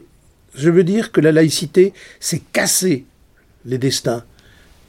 je 0.54 0.70
veux 0.70 0.84
dire 0.84 1.12
que 1.12 1.20
la 1.20 1.32
laïcité, 1.32 1.92
c'est 2.20 2.40
casser 2.52 3.04
les 3.64 3.78
destins 3.78 4.24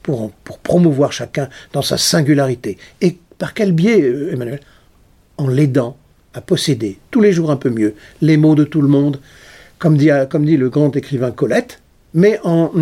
pour, 0.02 0.30
pour 0.44 0.58
promouvoir 0.58 1.12
chacun 1.12 1.48
dans 1.72 1.82
sa 1.82 1.98
singularité. 1.98 2.78
Et 3.00 3.18
par 3.38 3.54
quel 3.54 3.72
biais, 3.72 4.02
euh, 4.02 4.32
Emmanuel? 4.32 4.60
En 5.36 5.48
l'aidant 5.48 5.96
à 6.34 6.40
posséder 6.40 6.98
tous 7.10 7.20
les 7.20 7.32
jours 7.32 7.50
un 7.50 7.56
peu 7.56 7.70
mieux 7.70 7.94
les 8.22 8.36
mots 8.36 8.54
de 8.54 8.64
tout 8.64 8.82
le 8.82 8.88
monde, 8.88 9.20
comme 9.78 9.96
dit, 9.96 10.10
comme 10.30 10.44
dit 10.44 10.56
le 10.56 10.68
grand 10.68 10.94
écrivain 10.96 11.30
Colette, 11.30 11.80
mais 12.14 12.40
en, 12.42 12.72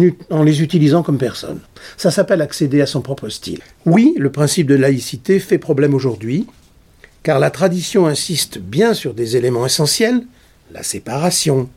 les 0.45 0.63
utilisant 0.63 1.03
comme 1.03 1.19
personne. 1.19 1.61
Ça 1.97 2.11
s'appelle 2.11 2.43
accéder 2.43 2.81
à 2.81 2.87
son 2.87 3.01
propre 3.01 3.29
style. 3.29 3.61
Oui, 3.85 4.15
le 4.17 4.31
principe 4.31 4.67
de 4.69 4.75
laïcité 4.75 5.39
fait 5.39 5.59
problème 5.59 5.95
aujourd'hui, 5.95 6.47
car 7.23 7.39
la 7.39 7.51
tradition 7.51 8.07
insiste 8.07 8.59
bien 8.59 8.95
sur 8.95 9.15
des 9.15 9.37
éléments 9.37 9.67
essentiels, 9.67 10.25
la 10.73 10.83
séparation 10.83 11.69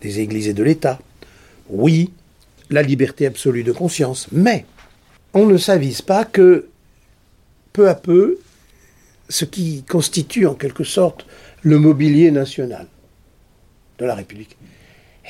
des 0.00 0.20
églises 0.20 0.48
et 0.48 0.54
de 0.54 0.62
l'État. 0.62 0.98
Oui, 1.68 2.12
la 2.70 2.82
liberté 2.82 3.26
absolue 3.26 3.64
de 3.64 3.72
conscience, 3.72 4.26
mais 4.32 4.64
on 5.34 5.46
ne 5.46 5.58
s'avise 5.58 6.02
pas 6.02 6.24
que 6.24 6.68
peu 7.72 7.88
à 7.88 7.94
peu, 7.94 8.38
ce 9.28 9.44
qui 9.44 9.84
constitue 9.84 10.46
en 10.46 10.54
quelque 10.54 10.84
sorte 10.84 11.26
le 11.62 11.78
mobilier 11.78 12.30
national 12.30 12.86
de 13.98 14.04
la 14.04 14.14
République 14.14 14.56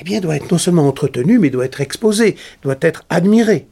eh 0.01 0.03
bien, 0.03 0.19
doit 0.19 0.35
être 0.35 0.51
non 0.51 0.57
seulement 0.57 0.87
entretenu, 0.87 1.37
mais 1.37 1.51
doit 1.51 1.65
être 1.65 1.79
exposé, 1.79 2.35
doit 2.63 2.77
être 2.81 3.05
admiré. 3.09 3.67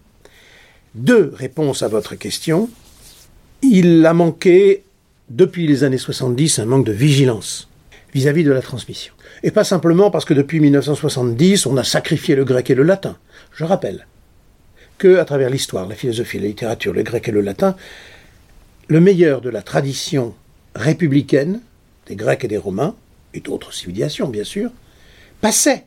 Deux 0.94 1.34
réponses 1.36 1.82
à 1.82 1.88
votre 1.88 2.13
question. 2.13 2.70
Il 3.63 4.06
a 4.06 4.13
manqué, 4.13 4.84
depuis 5.30 5.65
les 5.65 5.84
années 5.84 5.98
70, 5.98 6.60
un 6.60 6.65
manque 6.65 6.86
de 6.86 6.92
vigilance 6.92 7.68
vis-à-vis 8.13 8.44
de 8.44 8.52
la 8.52 8.62
transmission. 8.62 9.13
Et 9.42 9.50
pas 9.50 9.63
simplement 9.63 10.12
parce 10.12 10.26
que 10.26 10.36
depuis 10.36 10.60
1970, 10.60 11.65
on 11.65 11.78
a 11.78 11.84
sacrifié 11.84 12.36
le 12.36 12.46
grec 12.46 12.70
et 12.70 12.76
le 12.76 12.84
latin. 12.84 13.18
Je 13.56 13.63
rappelle 13.63 14.06
que, 15.00 15.18
à 15.18 15.26
travers 15.26 15.50
l'histoire, 15.50 15.88
la 15.88 15.96
philosophie, 15.96 16.39
la 16.39 16.48
littérature, 16.48 16.94
le 16.94 17.02
grec 17.02 17.28
et 17.28 17.32
le 17.32 17.42
latin, 17.42 17.76
le 18.88 19.00
meilleur 19.00 19.42
de 19.42 19.50
la 19.50 19.63
tradition 19.63 20.36
républicaine, 20.76 21.62
des 22.06 22.15
Grecs 22.15 22.44
et 22.44 22.48
des 22.48 22.58
Romains, 22.58 22.96
et 23.34 23.39
d'autres 23.39 23.74
civilisations 23.74 24.28
bien 24.28 24.44
sûr, 24.44 24.70
passait 25.42 25.86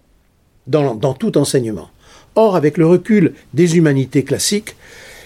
dans, 0.66 1.14
tout 1.14 1.38
enseignement. 1.38 1.90
Or, 2.34 2.56
avec 2.56 2.78
le 2.78 2.86
recul 2.86 3.34
des 3.52 3.76
humanités 3.76 4.24
classiques, 4.24 4.76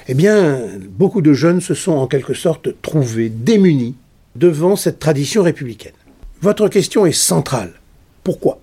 eh 0.09 0.15
bien, 0.15 0.61
beaucoup 0.91 1.21
de 1.21 1.33
jeunes 1.33 1.61
se 1.61 1.75
sont 1.75 1.93
en 1.93 2.07
quelque 2.07 2.35
sorte 2.35 2.81
trouvés 2.83 3.29
démunis 3.29 3.95
devant 4.35 4.77
cette 4.77 4.99
tradition 4.99 5.43
républicaine. 5.43 5.93
Votre 6.41 6.69
question 6.69 7.07
est 7.07 7.13
centrale. 7.13 7.73
Pourquoi? 8.23 8.61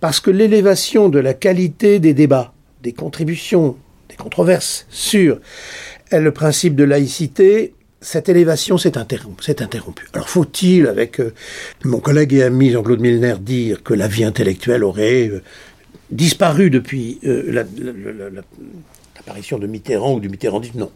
Parce 0.00 0.20
que 0.20 0.30
l'élévation 0.30 1.08
de 1.08 1.18
la 1.18 1.34
qualité 1.34 1.98
des 1.98 2.14
débats, 2.14 2.52
des 2.82 2.92
contributions, 2.92 3.76
des 4.08 4.16
controverses 4.16 4.86
sur 4.90 5.38
le 6.12 6.30
principe 6.32 6.74
de 6.74 6.84
laïcité, 6.84 7.74
cette 8.00 8.28
élévation 8.28 8.78
s'est 8.78 8.96
interrompue. 8.96 10.06
Alors 10.14 10.28
faut-il, 10.28 10.86
avec 10.86 11.20
euh, 11.20 11.34
mon 11.84 11.98
collègue 11.98 12.32
et 12.32 12.42
ami 12.42 12.70
Jean-Claude 12.70 13.00
Milner, 13.00 13.34
dire 13.40 13.82
que 13.82 13.92
la 13.92 14.08
vie 14.08 14.24
intellectuelle 14.24 14.84
aurait 14.84 15.28
euh, 15.28 15.42
disparu 16.10 16.70
depuis 16.70 17.18
euh, 17.24 17.64
l'apparition 19.16 19.58
de 19.58 19.66
Mitterrand 19.66 20.14
ou 20.14 20.20
du 20.20 20.28
mitterrandisme. 20.28 20.78
Non. 20.78 20.90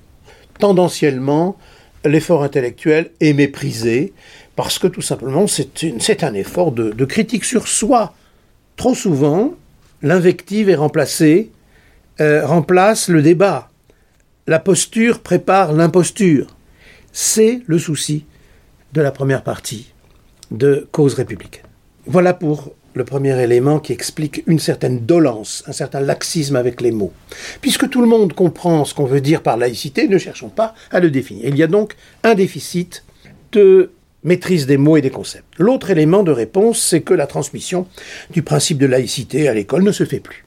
Tendanciellement, 0.59 1.57
l'effort 2.05 2.43
intellectuel 2.43 3.11
est 3.21 3.33
méprisé 3.33 4.13
parce 4.57 4.79
que 4.79 4.87
tout 4.87 5.03
simplement 5.03 5.47
c'est 5.47 6.25
un 6.25 6.35
effort 6.35 6.73
de, 6.73 7.05
critique 7.05 7.45
sur 7.45 7.67
soi. 7.67 8.15
Trop 8.77 8.95
souvent, 8.95 9.55
l'invective 10.03 10.69
est 10.69 10.75
remplacée, 10.75 11.51
euh, 12.21 12.47
remplace 12.47 13.09
le 13.09 13.23
débat. 13.23 13.71
La 14.47 14.59
posture 14.59 15.21
prépare 15.21 15.73
l'imposture. 15.73 16.49
C'est 17.13 17.63
le 17.67 17.79
souci 17.79 18.25
de 18.93 19.01
la 19.01 19.11
première 19.11 19.43
partie 19.43 19.93
de 20.51 20.87
Cause 20.93 21.15
républicaine. 21.15 21.65
Voilà 22.07 22.35
pour 22.35 22.75
le 22.95 23.05
premier 23.05 23.41
élément 23.43 23.81
qui 23.81 23.93
explique 23.93 24.43
une 24.47 24.61
certaine 24.61 25.01
dolence, 25.01 25.65
un 25.67 25.73
certain 25.73 26.01
laxisme 26.01 26.57
avec 26.57 26.81
les 26.81 26.93
mots. 26.93 27.13
Puisque 27.61 27.91
tout 27.91 28.01
le 28.01 28.07
monde 28.07 28.33
comprend 28.33 28.85
ce 28.85 28.95
qu'on 28.95 29.05
veut 29.05 29.21
dire 29.21 29.43
par 29.43 29.57
laïcité, 29.57 30.09
ne 30.09 30.19
cherchons 30.19 30.49
pas 30.49 30.75
à 30.91 31.01
le 31.01 31.11
définir. 31.11 31.49
Il 31.49 31.57
y 31.57 31.63
a 31.63 31.67
donc 31.67 31.97
un 32.23 32.35
déficit 32.35 33.05
de 33.53 33.91
maîtrise 34.23 34.67
des 34.67 34.77
mots 34.77 34.97
et 34.97 35.03
des 35.03 35.11
concepts. 35.11 35.45
L'autre 35.59 35.91
élément 35.91 36.23
de 36.23 36.33
réponse, 36.33 36.81
c'est 36.81 37.03
que 37.03 37.15
la 37.15 37.27
transmission 37.27 37.87
du 38.31 38.43
principe 38.43 38.79
de 38.79 38.87
laïcité 38.87 39.49
à 39.49 39.55
l'école 39.55 39.83
ne 39.83 39.93
se 39.93 40.05
fait 40.05 40.21
plus. 40.21 40.45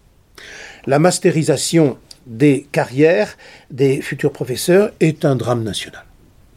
La 0.88 1.00
mastérisation 1.00 1.98
des 2.26 2.68
carrières 2.72 3.38
des 3.72 4.02
futurs 4.02 4.32
professeurs 4.32 4.92
est 5.00 5.26
un 5.26 5.36
drame 5.36 5.64
national. 5.64 6.04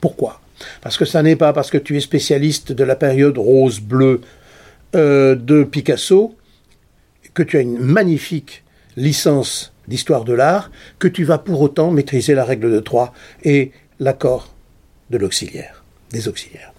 Pourquoi? 0.00 0.40
Parce 0.82 0.96
que 0.96 1.04
ça 1.04 1.22
n'est 1.22 1.36
pas 1.36 1.52
parce 1.52 1.70
que 1.70 1.78
tu 1.78 1.96
es 1.96 2.00
spécialiste 2.00 2.72
de 2.72 2.84
la 2.84 2.96
période 2.96 3.38
rose-bleue 3.38 4.20
euh, 4.94 5.34
de 5.34 5.64
Picasso, 5.64 6.36
que 7.34 7.42
tu 7.42 7.56
as 7.56 7.60
une 7.60 7.78
magnifique 7.78 8.64
licence 8.96 9.72
d'histoire 9.88 10.24
de 10.24 10.32
l'art, 10.32 10.70
que 10.98 11.08
tu 11.08 11.24
vas 11.24 11.38
pour 11.38 11.60
autant 11.60 11.90
maîtriser 11.90 12.34
la 12.34 12.44
règle 12.44 12.72
de 12.72 12.80
trois 12.80 13.12
et 13.44 13.72
l'accord 13.98 14.54
de 15.10 15.18
l'auxiliaire, 15.18 15.84
des 16.10 16.28
auxiliaires. 16.28 16.72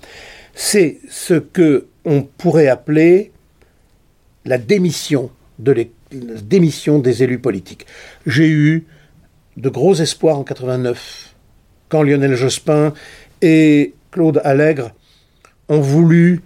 C'est 0.53 0.99
ce 1.09 1.35
que 1.35 1.87
on 2.05 2.23
pourrait 2.23 2.67
appeler 2.67 3.31
la 4.45 4.57
démission 4.57 5.29
de 5.59 5.71
la 5.71 5.83
démission 6.11 6.99
des 6.99 7.23
élus 7.23 7.39
politiques. 7.39 7.85
J'ai 8.25 8.49
eu 8.49 8.85
de 9.57 9.69
gros 9.69 9.95
espoirs 9.95 10.37
en 10.37 10.43
89 10.43 11.35
quand 11.89 12.03
Lionel 12.03 12.35
Jospin 12.35 12.93
et 13.41 13.93
Claude 14.11 14.41
Allègre 14.43 14.91
ont 15.69 15.79
voulu 15.79 16.41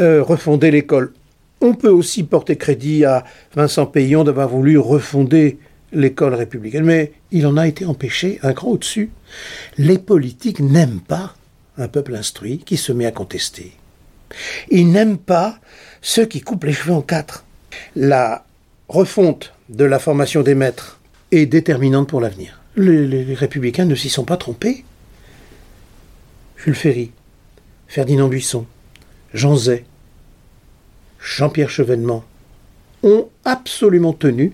euh, 0.00 0.22
refonder 0.22 0.70
l'école. 0.70 1.12
On 1.60 1.74
peut 1.74 1.90
aussi 1.90 2.22
porter 2.22 2.56
crédit 2.56 3.04
à 3.04 3.24
Vincent 3.54 3.86
Payon 3.86 4.24
d'avoir 4.24 4.48
voulu 4.48 4.78
refonder 4.78 5.58
l'école 5.92 6.34
républicaine, 6.34 6.84
mais 6.84 7.12
il 7.30 7.46
en 7.46 7.56
a 7.56 7.66
été 7.66 7.84
empêché 7.84 8.38
un 8.42 8.52
grand 8.52 8.68
au-dessus. 8.68 9.10
Les 9.76 9.98
politiques 9.98 10.60
n'aiment 10.60 11.00
pas 11.00 11.34
un 11.78 11.88
peuple 11.88 12.14
instruit 12.14 12.58
qui 12.58 12.76
se 12.76 12.92
met 12.92 13.06
à 13.06 13.10
contester. 13.10 13.72
Ils 14.70 14.90
n'aiment 14.90 15.18
pas 15.18 15.58
ceux 16.02 16.26
qui 16.26 16.40
coupent 16.40 16.64
les 16.64 16.72
cheveux 16.72 16.94
en 16.94 17.02
quatre. 17.02 17.44
La 17.96 18.44
refonte 18.88 19.52
de 19.68 19.84
la 19.84 19.98
formation 19.98 20.42
des 20.42 20.54
maîtres 20.54 21.00
est 21.32 21.46
déterminante 21.46 22.08
pour 22.08 22.20
l'avenir. 22.20 22.60
Les 22.76 23.34
républicains 23.34 23.84
ne 23.84 23.94
s'y 23.94 24.08
sont 24.08 24.24
pas 24.24 24.36
trompés. 24.36 24.84
Jules 26.56 26.74
Ferry, 26.74 27.10
Ferdinand 27.86 28.28
Buisson, 28.28 28.66
Jean 29.34 29.56
Zay, 29.56 29.84
Jean-Pierre 31.20 31.70
Chevènement 31.70 32.24
ont 33.02 33.28
absolument 33.44 34.12
tenu 34.12 34.52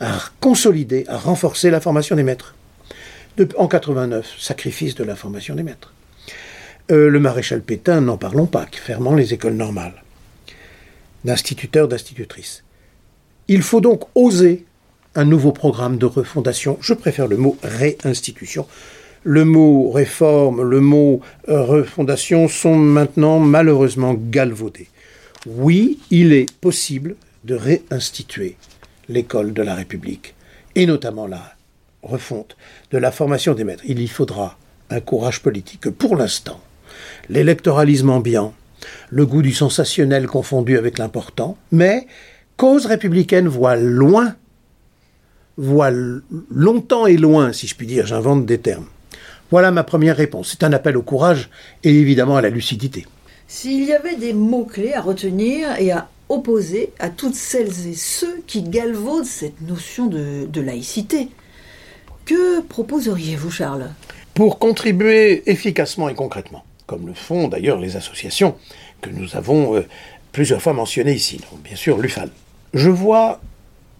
à 0.00 0.18
consolider, 0.40 1.04
à 1.08 1.18
renforcer 1.18 1.70
la 1.70 1.80
formation 1.80 2.16
des 2.16 2.22
maîtres. 2.22 2.54
en 3.56 3.68
89, 3.68 4.36
sacrifice 4.38 4.94
de 4.94 5.04
la 5.04 5.16
formation 5.16 5.54
des 5.54 5.62
maîtres. 5.62 5.94
Euh, 6.90 7.08
le 7.08 7.20
maréchal 7.20 7.62
Pétain, 7.62 8.00
n'en 8.00 8.16
parlons 8.16 8.46
pas, 8.46 8.66
fermant 8.72 9.14
les 9.14 9.32
écoles 9.32 9.54
normales, 9.54 10.02
d'instituteurs, 11.24 11.88
d'institutrices. 11.88 12.64
Il 13.48 13.62
faut 13.62 13.80
donc 13.80 14.04
oser 14.14 14.66
un 15.14 15.24
nouveau 15.24 15.52
programme 15.52 15.98
de 15.98 16.06
refondation. 16.06 16.78
Je 16.80 16.94
préfère 16.94 17.28
le 17.28 17.36
mot 17.36 17.56
réinstitution 17.62 18.66
le 19.22 19.44
mot 19.44 19.90
réforme, 19.90 20.62
le 20.62 20.80
mot 20.80 21.20
euh, 21.48 21.62
refondation 21.62 22.48
sont 22.48 22.76
maintenant 22.76 23.38
malheureusement 23.38 24.14
galvaudés. 24.14 24.88
Oui, 25.46 25.98
il 26.10 26.32
est 26.32 26.50
possible 26.58 27.16
de 27.44 27.54
réinstituer 27.54 28.56
l'école 29.08 29.52
de 29.52 29.62
la 29.62 29.74
République, 29.74 30.34
et 30.74 30.86
notamment 30.86 31.26
la 31.26 31.54
refonte 32.02 32.56
de 32.90 32.98
la 32.98 33.12
formation 33.12 33.54
des 33.54 33.64
maîtres. 33.64 33.84
Il 33.86 34.00
y 34.00 34.08
faudra 34.08 34.58
un 34.90 35.00
courage 35.00 35.42
politique 35.42 35.90
pour 35.90 36.16
l'instant, 36.16 36.60
l'électoralisme 37.28 38.10
ambiant, 38.10 38.54
le 39.10 39.26
goût 39.26 39.42
du 39.42 39.52
sensationnel 39.52 40.26
confondu 40.26 40.78
avec 40.78 40.98
l'important, 40.98 41.56
mais 41.72 42.06
cause 42.56 42.86
républicaine 42.86 43.48
voit 43.48 43.76
loin, 43.76 44.34
voit 45.56 45.90
longtemps 46.50 47.06
et 47.06 47.16
loin, 47.16 47.52
si 47.52 47.66
je 47.66 47.74
puis 47.74 47.86
dire, 47.86 48.06
j'invente 48.06 48.46
des 48.46 48.58
termes. 48.58 48.86
Voilà 49.50 49.72
ma 49.72 49.82
première 49.82 50.16
réponse. 50.16 50.50
C'est 50.50 50.64
un 50.64 50.72
appel 50.72 50.96
au 50.96 51.02
courage 51.02 51.50
et 51.82 51.90
évidemment 51.90 52.36
à 52.36 52.40
la 52.40 52.50
lucidité. 52.50 53.06
S'il 53.48 53.84
y 53.84 53.92
avait 53.92 54.16
des 54.16 54.32
mots-clés 54.32 54.92
à 54.92 55.00
retenir 55.00 55.74
et 55.80 55.90
à 55.90 56.08
opposer 56.28 56.92
à 57.00 57.10
toutes 57.10 57.34
celles 57.34 57.88
et 57.88 57.94
ceux 57.94 58.42
qui 58.46 58.62
galvaudent 58.62 59.24
cette 59.24 59.60
notion 59.62 60.06
de, 60.06 60.60
laïcité, 60.60 61.28
que 62.24 62.60
proposeriez-vous, 62.60 63.50
Charles? 63.50 63.90
Pour 64.34 64.60
contribuer 64.60 65.42
efficacement 65.50 66.08
et 66.08 66.14
concrètement, 66.14 66.64
comme 66.86 67.08
le 67.08 67.14
font 67.14 67.48
d'ailleurs 67.48 67.80
les 67.80 67.96
associations 67.96 68.54
que 69.00 69.10
nous 69.10 69.34
avons 69.34 69.74
euh, 69.74 69.86
plusieurs 70.30 70.62
fois 70.62 70.72
mentionnées 70.72 71.14
ici, 71.14 71.40
bien 71.64 71.74
sûr 71.74 71.98
l'UFAL, 71.98 72.30
je 72.72 72.90
vois 72.90 73.40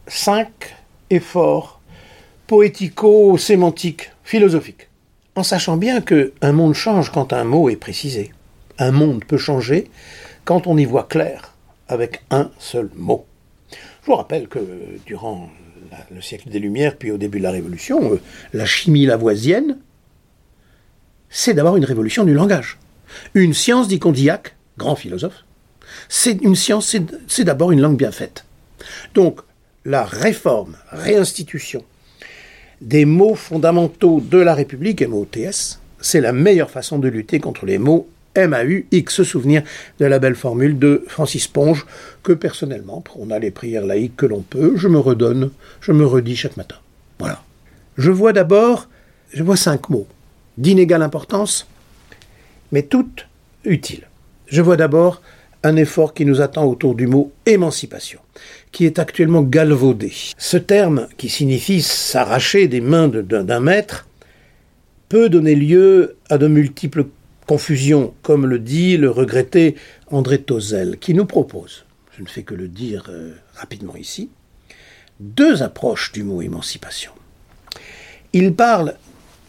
cinq 0.06 0.76
efforts 1.10 1.80
poético-sémantiques, 2.46 4.12
philosophiques 4.22 4.89
en 5.36 5.42
sachant 5.42 5.76
bien 5.76 6.00
qu'un 6.00 6.52
monde 6.52 6.74
change 6.74 7.10
quand 7.10 7.32
un 7.32 7.44
mot 7.44 7.68
est 7.68 7.76
précisé. 7.76 8.32
Un 8.78 8.90
monde 8.90 9.24
peut 9.24 9.38
changer 9.38 9.90
quand 10.44 10.66
on 10.66 10.76
y 10.76 10.84
voit 10.84 11.04
clair 11.04 11.54
avec 11.88 12.22
un 12.30 12.50
seul 12.58 12.90
mot. 12.96 13.26
Je 13.70 14.06
vous 14.06 14.16
rappelle 14.16 14.48
que 14.48 14.60
durant 15.06 15.50
le 16.10 16.20
siècle 16.20 16.48
des 16.48 16.58
Lumières, 16.58 16.96
puis 16.96 17.10
au 17.10 17.18
début 17.18 17.38
de 17.38 17.42
la 17.42 17.50
Révolution, 17.50 18.14
euh, 18.14 18.20
la 18.52 18.64
chimie 18.64 19.06
lavoisienne, 19.06 19.78
c'est 21.28 21.54
d'abord 21.54 21.76
une 21.76 21.84
révolution 21.84 22.24
du 22.24 22.32
langage. 22.32 22.78
Une 23.34 23.54
science, 23.54 23.88
dit 23.88 23.98
Condillac, 23.98 24.56
grand 24.78 24.96
philosophe, 24.96 25.44
c'est 26.08 26.40
une 26.42 26.54
science, 26.54 26.96
c'est 27.26 27.44
d'abord 27.44 27.72
une 27.72 27.80
langue 27.80 27.96
bien 27.96 28.12
faite. 28.12 28.44
Donc, 29.14 29.40
la 29.84 30.04
réforme, 30.04 30.76
réinstitution 30.90 31.84
des 32.80 33.04
mots 33.04 33.34
fondamentaux 33.34 34.20
de 34.20 34.38
la 34.38 34.54
République, 34.54 35.02
MOTS, 35.02 35.80
c'est 36.00 36.20
la 36.20 36.32
meilleure 36.32 36.70
façon 36.70 36.98
de 36.98 37.08
lutter 37.08 37.40
contre 37.40 37.66
les 37.66 37.78
mots 37.78 38.08
MAUX, 38.36 39.10
se 39.10 39.24
souvenir 39.24 39.62
de 39.98 40.06
la 40.06 40.18
belle 40.18 40.36
formule 40.36 40.78
de 40.78 41.04
Francis 41.08 41.48
Ponge, 41.48 41.86
que 42.22 42.32
personnellement, 42.32 43.02
on 43.16 43.30
a 43.30 43.38
les 43.38 43.50
prières 43.50 43.84
laïques 43.84 44.16
que 44.16 44.26
l'on 44.26 44.40
peut, 44.40 44.74
je 44.76 44.88
me 44.88 44.98
redonne, 44.98 45.50
je 45.80 45.92
me 45.92 46.06
redis 46.06 46.36
chaque 46.36 46.56
matin. 46.56 46.76
Voilà. 47.18 47.42
Je 47.96 48.10
vois 48.10 48.32
d'abord, 48.32 48.88
je 49.32 49.42
vois 49.42 49.56
cinq 49.56 49.90
mots, 49.90 50.06
d'inégale 50.58 51.02
importance, 51.02 51.66
mais 52.72 52.82
toutes 52.82 53.26
utiles. 53.64 54.06
Je 54.46 54.62
vois 54.62 54.76
d'abord 54.76 55.20
un 55.62 55.76
effort 55.76 56.14
qui 56.14 56.24
nous 56.24 56.40
attend 56.40 56.64
autour 56.64 56.94
du 56.94 57.06
mot 57.06 57.32
émancipation 57.46 58.20
qui 58.72 58.86
est 58.86 58.98
actuellement 58.98 59.42
galvaudé. 59.42 60.12
Ce 60.38 60.56
terme, 60.56 61.08
qui 61.16 61.28
signifie 61.28 61.82
s'arracher 61.82 62.68
des 62.68 62.80
mains 62.80 63.08
d'un 63.08 63.60
maître, 63.60 64.06
peut 65.08 65.28
donner 65.28 65.54
lieu 65.54 66.16
à 66.28 66.38
de 66.38 66.46
multiples 66.46 67.06
confusions, 67.46 68.14
comme 68.22 68.46
le 68.46 68.60
dit 68.60 68.96
le 68.96 69.10
regretté 69.10 69.74
André 70.10 70.40
Tozel, 70.40 70.98
qui 70.98 71.14
nous 71.14 71.26
propose, 71.26 71.84
je 72.16 72.22
ne 72.22 72.28
fais 72.28 72.44
que 72.44 72.54
le 72.54 72.68
dire 72.68 73.06
euh, 73.08 73.32
rapidement 73.54 73.96
ici, 73.96 74.30
deux 75.18 75.62
approches 75.62 76.12
du 76.12 76.22
mot 76.22 76.42
émancipation. 76.42 77.10
Il 78.32 78.54
parle 78.54 78.94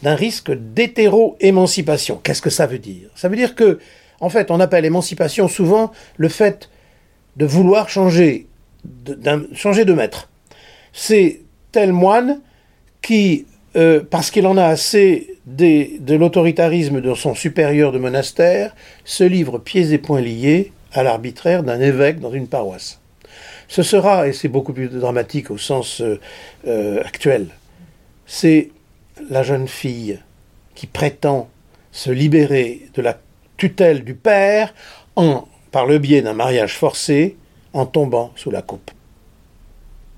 d'un 0.02 0.16
risque 0.16 0.52
d'hétéro-émancipation. 0.52 2.20
Qu'est-ce 2.24 2.42
que 2.42 2.50
ça 2.50 2.66
veut 2.66 2.80
dire? 2.80 3.10
Ça 3.16 3.30
veut 3.30 3.36
dire 3.36 3.54
que, 3.54 3.78
en 4.22 4.30
fait, 4.30 4.52
on 4.52 4.60
appelle 4.60 4.86
émancipation 4.86 5.48
souvent 5.48 5.92
le 6.16 6.30
fait 6.30 6.70
de 7.36 7.46
vouloir 7.46 7.90
changer 7.90 8.48
de 8.86 9.94
maître. 9.94 10.30
C'est 10.94 11.42
tel 11.72 11.92
moine 11.92 12.40
qui, 13.02 13.46
euh, 13.76 14.02
parce 14.08 14.32
qu'il 14.32 14.46
en 14.46 14.58
a 14.58 14.66
assez 14.66 15.36
de 15.48 16.16
l'autoritarisme 16.16 17.02
de 17.02 17.14
son 17.16 17.34
supérieur 17.34 17.92
de 17.92 17.98
monastère, 17.98 18.76
se 19.06 19.24
livre 19.24 19.58
pieds 19.58 19.92
et 19.92 19.98
poings 19.98 20.22
liés 20.22 20.72
à 20.94 21.04
l'arbitraire 21.04 21.64
d'un 21.64 21.80
évêque 21.80 22.20
dans 22.20 22.32
une 22.32 22.48
paroisse. 22.48 23.00
Ce 23.68 23.84
sera, 23.84 24.28
et 24.28 24.34
c'est 24.34 24.50
beaucoup 24.50 24.74
plus 24.74 24.88
dramatique 24.88 25.50
au 25.50 25.58
sens 25.58 26.02
euh, 26.02 26.20
euh, 26.68 27.02
actuel, 27.04 27.48
c'est 28.28 28.70
la 29.30 29.44
jeune 29.44 29.68
fille 29.68 30.20
qui 30.76 30.88
prétend 30.88 31.50
se 31.92 32.12
libérer 32.12 32.88
de 32.94 33.02
la 33.02 33.18
tutelle 33.62 34.04
du 34.04 34.16
père 34.16 34.74
en, 35.16 35.48
par 35.72 35.86
le 35.86 36.00
biais 36.00 36.24
d'un 36.24 36.34
mariage 36.34 36.76
forcé 36.80 37.36
en 37.74 37.86
tombant 37.86 38.32
sous 38.36 38.50
la 38.50 38.64
coupe 38.64 38.90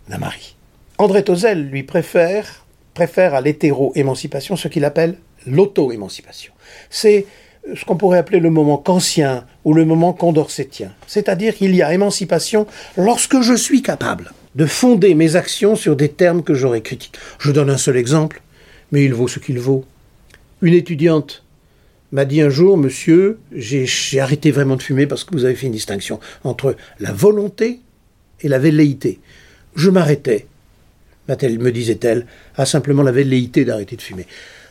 d'un 0.07 0.17
mari. 0.17 0.55
André 0.97 1.25
Tozel, 1.25 1.67
lui, 1.67 1.83
préfère, 1.83 2.65
préfère 2.93 3.33
à 3.33 3.41
l'hétéro-émancipation 3.41 4.55
ce 4.55 4.69
qu'il 4.69 4.85
appelle 4.85 5.17
l'auto-émancipation. 5.45 6.53
C'est 6.89 7.25
ce 7.75 7.83
qu'on 7.83 7.97
pourrait 7.97 8.19
appeler 8.19 8.39
le 8.39 8.49
moment 8.49 8.77
kantien 8.77 9.45
ou 9.65 9.73
le 9.73 9.83
moment 9.83 10.13
condorcétien. 10.13 10.93
C'est-à-dire 11.05 11.53
qu'il 11.53 11.75
y 11.75 11.81
a 11.81 11.93
émancipation 11.93 12.65
lorsque 12.95 13.41
je 13.41 13.55
suis 13.55 13.81
capable 13.81 14.31
de 14.55 14.65
fonder 14.65 15.15
mes 15.15 15.35
actions 15.35 15.75
sur 15.75 15.97
des 15.97 16.07
termes 16.07 16.43
que 16.43 16.53
j'aurais 16.53 16.79
critiqués. 16.79 17.19
Je 17.39 17.51
donne 17.51 17.69
un 17.69 17.77
seul 17.77 17.97
exemple, 17.97 18.41
mais 18.93 19.03
il 19.03 19.13
vaut 19.13 19.27
ce 19.27 19.39
qu'il 19.39 19.59
vaut. 19.59 19.83
Une 20.61 20.75
étudiante 20.75 21.42
m'a 22.13 22.25
dit 22.25 22.41
un 22.41 22.49
jour, 22.49 22.77
monsieur, 22.77 23.39
j'ai 23.51 24.19
arrêté 24.19 24.51
vraiment 24.51 24.75
de 24.75 24.83
fumer 24.83 25.07
parce 25.07 25.23
que 25.23 25.33
vous 25.33 25.45
avez 25.45 25.55
fait 25.55 25.65
une 25.65 25.73
distinction 25.73 26.19
entre 26.43 26.75
la 26.99 27.11
volonté 27.11 27.81
et 28.41 28.47
la 28.47 28.59
velléité. 28.59 29.19
Je 29.75 29.89
m'arrêtais, 29.89 30.45
me 31.27 31.71
disait-elle, 31.71 32.27
à 32.55 32.67
simplement 32.67 33.01
la 33.01 33.11
velléité 33.11 33.65
d'arrêter 33.65 33.95
de 33.95 34.01
fumer. 34.01 34.27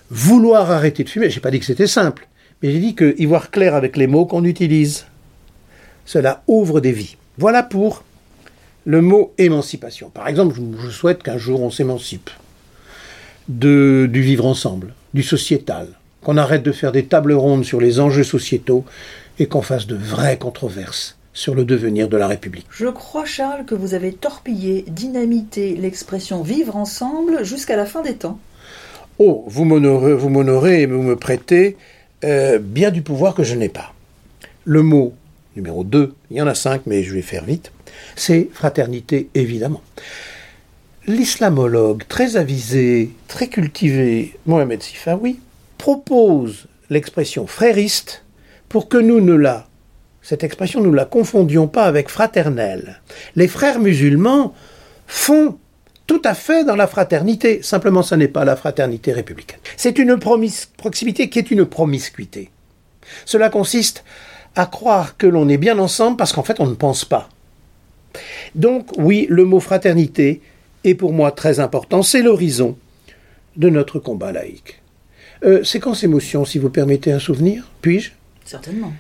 Vouloir 0.08 0.70
arrêter 0.70 1.02
de 1.02 1.08
fumer, 1.08 1.30
j'ai 1.30 1.40
pas 1.40 1.50
dit 1.50 1.58
que 1.58 1.66
c'était 1.66 1.88
simple, 1.88 2.28
mais 2.62 2.70
j'ai 2.70 2.78
dit 2.78 2.94
que 2.94 3.16
y 3.18 3.26
voir 3.26 3.50
clair 3.50 3.74
avec 3.74 3.96
les 3.96 4.06
mots 4.06 4.24
qu'on 4.24 4.44
utilise, 4.44 5.06
cela 6.04 6.44
ouvre 6.46 6.80
des 6.80 6.92
vies. 6.92 7.16
Voilà 7.38 7.64
pour 7.64 8.04
le 8.84 9.02
mot 9.02 9.32
émancipation. 9.38 10.10
Par 10.10 10.28
exemple, 10.28 10.56
je 10.80 10.90
souhaite 10.90 11.24
qu'un 11.24 11.38
jour 11.38 11.60
on 11.60 11.70
s'émancipe 11.70 12.30
du 13.48 14.06
vivre 14.12 14.46
ensemble, 14.46 14.94
du 15.12 15.24
sociétal, 15.24 15.88
qu'on 16.22 16.36
arrête 16.36 16.62
de 16.62 16.72
faire 16.72 16.92
des 16.92 17.04
tables 17.04 17.32
rondes 17.32 17.64
sur 17.64 17.80
les 17.80 18.00
enjeux 18.00 18.24
sociétaux 18.24 18.84
et 19.38 19.46
qu'on 19.46 19.62
fasse 19.62 19.86
de 19.86 19.96
vraies 19.96 20.38
controverses 20.38 21.16
sur 21.34 21.54
le 21.54 21.64
devenir 21.64 22.08
de 22.08 22.16
la 22.16 22.26
République. 22.26 22.66
Je 22.70 22.86
crois, 22.86 23.24
Charles, 23.24 23.64
que 23.64 23.74
vous 23.74 23.94
avez 23.94 24.12
torpillé, 24.12 24.84
dynamité 24.88 25.74
l'expression 25.76 26.42
vivre 26.42 26.76
ensemble 26.76 27.44
jusqu'à 27.44 27.76
la 27.76 27.86
fin 27.86 28.02
des 28.02 28.14
temps. 28.14 28.38
Oh, 29.18 29.44
vous 29.46 29.64
m'honorez 29.64 30.82
et 30.82 30.86
vous 30.86 31.02
me 31.02 31.16
prêtez 31.16 31.76
euh, 32.24 32.58
bien 32.58 32.90
du 32.90 33.02
pouvoir 33.02 33.34
que 33.34 33.44
je 33.44 33.54
n'ai 33.54 33.68
pas. 33.68 33.94
Le 34.64 34.82
mot 34.82 35.14
numéro 35.56 35.84
2, 35.84 36.14
il 36.30 36.36
y 36.36 36.42
en 36.42 36.46
a 36.46 36.54
cinq, 36.54 36.82
mais 36.86 37.02
je 37.02 37.14
vais 37.14 37.22
faire 37.22 37.44
vite, 37.44 37.72
c'est 38.16 38.48
fraternité, 38.52 39.28
évidemment. 39.34 39.82
L'islamologue 41.06 42.04
très 42.08 42.36
avisé, 42.36 43.10
très 43.28 43.48
cultivé, 43.48 44.34
Mohamed 44.46 44.82
Sifawi, 44.82 45.40
propose 45.82 46.68
l'expression 46.90 47.48
frériste 47.48 48.24
pour 48.68 48.88
que 48.88 48.98
nous 48.98 49.20
ne 49.20 49.34
la, 49.34 49.66
cette 50.22 50.44
expression, 50.44 50.80
nous 50.80 50.92
la 50.92 51.06
confondions 51.06 51.66
pas 51.66 51.86
avec 51.86 52.08
fraternelle. 52.08 53.02
Les 53.34 53.48
frères 53.48 53.80
musulmans 53.80 54.54
font 55.08 55.58
tout 56.06 56.22
à 56.24 56.34
fait 56.34 56.64
dans 56.64 56.76
la 56.76 56.86
fraternité, 56.86 57.62
simplement 57.62 58.04
ce 58.04 58.14
n'est 58.14 58.28
pas 58.28 58.44
la 58.44 58.54
fraternité 58.54 59.10
républicaine. 59.10 59.58
C'est 59.76 59.98
une 59.98 60.20
proximité 60.20 61.28
qui 61.28 61.40
est 61.40 61.50
une 61.50 61.64
promiscuité. 61.64 62.50
Cela 63.24 63.50
consiste 63.50 64.04
à 64.54 64.66
croire 64.66 65.16
que 65.16 65.26
l'on 65.26 65.48
est 65.48 65.58
bien 65.58 65.80
ensemble 65.80 66.16
parce 66.16 66.32
qu'en 66.32 66.44
fait 66.44 66.60
on 66.60 66.66
ne 66.66 66.76
pense 66.76 67.04
pas. 67.04 67.28
Donc 68.54 68.86
oui, 68.98 69.26
le 69.28 69.44
mot 69.44 69.58
fraternité 69.58 70.42
est 70.84 70.94
pour 70.94 71.12
moi 71.12 71.32
très 71.32 71.58
important, 71.58 72.04
c'est 72.04 72.22
l'horizon 72.22 72.78
de 73.56 73.68
notre 73.68 73.98
combat 73.98 74.30
laïque. 74.30 74.81
Euh, 75.44 75.64
séquence 75.64 76.04
émotion, 76.04 76.44
si 76.44 76.58
vous 76.58 76.70
permettez 76.70 77.10
un 77.10 77.18
souvenir, 77.18 77.68
puis-je? 77.80 78.12
Certainement. 78.44 78.92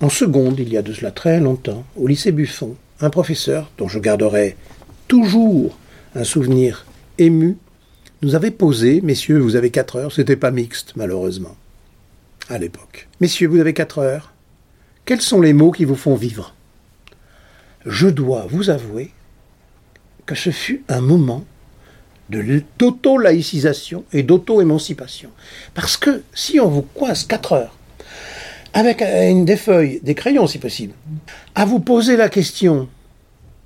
En 0.00 0.08
seconde, 0.08 0.60
il 0.60 0.68
y 0.68 0.76
a 0.76 0.82
de 0.82 0.92
cela 0.92 1.10
très 1.10 1.40
longtemps, 1.40 1.84
au 1.96 2.06
lycée 2.06 2.30
Buffon, 2.30 2.76
un 3.00 3.10
professeur, 3.10 3.70
dont 3.76 3.88
je 3.88 3.98
garderai 3.98 4.56
toujours 5.08 5.76
un 6.14 6.24
souvenir 6.24 6.86
ému, 7.18 7.56
nous 8.22 8.36
avait 8.36 8.52
posé, 8.52 9.00
messieurs, 9.00 9.38
vous 9.38 9.56
avez 9.56 9.70
quatre 9.70 9.96
heures, 9.96 10.12
c'était 10.12 10.36
pas 10.36 10.52
mixte, 10.52 10.92
malheureusement, 10.94 11.56
à 12.48 12.58
l'époque. 12.58 13.08
Messieurs, 13.20 13.48
vous 13.48 13.58
avez 13.58 13.74
quatre 13.74 13.98
heures, 13.98 14.32
quels 15.04 15.20
sont 15.20 15.40
les 15.40 15.54
mots 15.54 15.72
qui 15.72 15.84
vous 15.84 15.96
font 15.96 16.14
vivre? 16.14 16.54
Je 17.84 18.06
dois 18.06 18.46
vous 18.48 18.70
avouer 18.70 19.10
que 20.26 20.36
ce 20.36 20.50
fut 20.50 20.84
un 20.88 21.00
moment 21.00 21.44
d'auto-laïcisation 22.30 24.04
et 24.12 24.22
d'auto-émancipation. 24.22 25.30
Parce 25.74 25.96
que 25.96 26.22
si 26.34 26.60
on 26.60 26.68
vous 26.68 26.82
coince 26.82 27.24
quatre 27.24 27.52
heures, 27.52 27.76
avec 28.72 29.02
une, 29.02 29.44
des 29.44 29.56
feuilles, 29.56 30.00
des 30.02 30.14
crayons 30.14 30.46
si 30.46 30.58
possible, 30.58 30.94
à 31.54 31.64
vous 31.64 31.80
poser 31.80 32.16
la 32.16 32.28
question, 32.28 32.88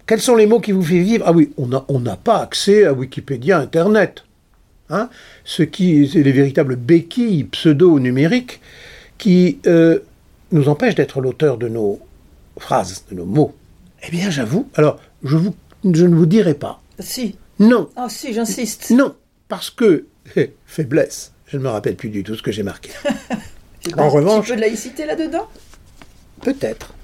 quels 0.07 0.20
sont 0.20 0.37
les 0.37 0.46
mots 0.46 0.61
qui 0.61 0.72
vous 0.72 0.83
font 0.83 0.88
vivre? 0.88 1.24
Ah 1.27 1.33
oui, 1.33 1.53
on 1.57 2.00
n'a 2.00 2.16
pas 2.16 2.40
accès 2.40 2.85
à 2.85 2.92
Wikipédia, 2.92 3.59
Internet. 3.59 4.24
Hein 4.90 5.09
ce 5.44 5.62
qui, 5.62 6.09
c'est 6.12 6.22
les 6.22 6.33
véritables 6.33 6.77
béquilles 6.77 7.44
pseudo-numériques 7.44 8.61
qui 9.16 9.59
euh, 9.66 10.00
nous 10.53 10.68
empêche 10.68 10.94
d'être 10.94 11.20
l'auteur 11.20 11.57
de 11.57 11.68
nos 11.68 12.00
phrases, 12.59 13.05
de 13.11 13.16
nos 13.16 13.24
mots. 13.24 13.55
Eh 14.07 14.11
bien, 14.11 14.31
j'avoue, 14.31 14.68
alors, 14.74 15.00
je, 15.22 15.38
je 15.85 16.05
ne 16.05 16.14
vous 16.14 16.27
dirai 16.27 16.55
pas. 16.55 16.83
Si. 16.98 17.37
Non. 17.58 17.90
Ah 17.96 18.08
si, 18.08 18.32
j'insiste. 18.32 18.90
Non, 18.90 19.14
parce 19.48 19.70
que, 19.70 20.06
faiblesse, 20.66 21.32
je 21.46 21.56
ne 21.56 21.62
me 21.62 21.68
rappelle 21.68 21.96
plus 21.96 22.08
du 22.08 22.22
tout 22.22 22.34
ce 22.34 22.42
que 22.42 22.52
j'ai 22.52 22.62
marqué. 22.62 22.90
en 23.96 24.08
revanche... 24.08 24.46
Un 24.46 24.50
peu 24.50 24.56
de 24.56 24.60
laïcité 24.60 25.06
là-dedans? 25.06 25.48
Peut-être. 26.42 26.94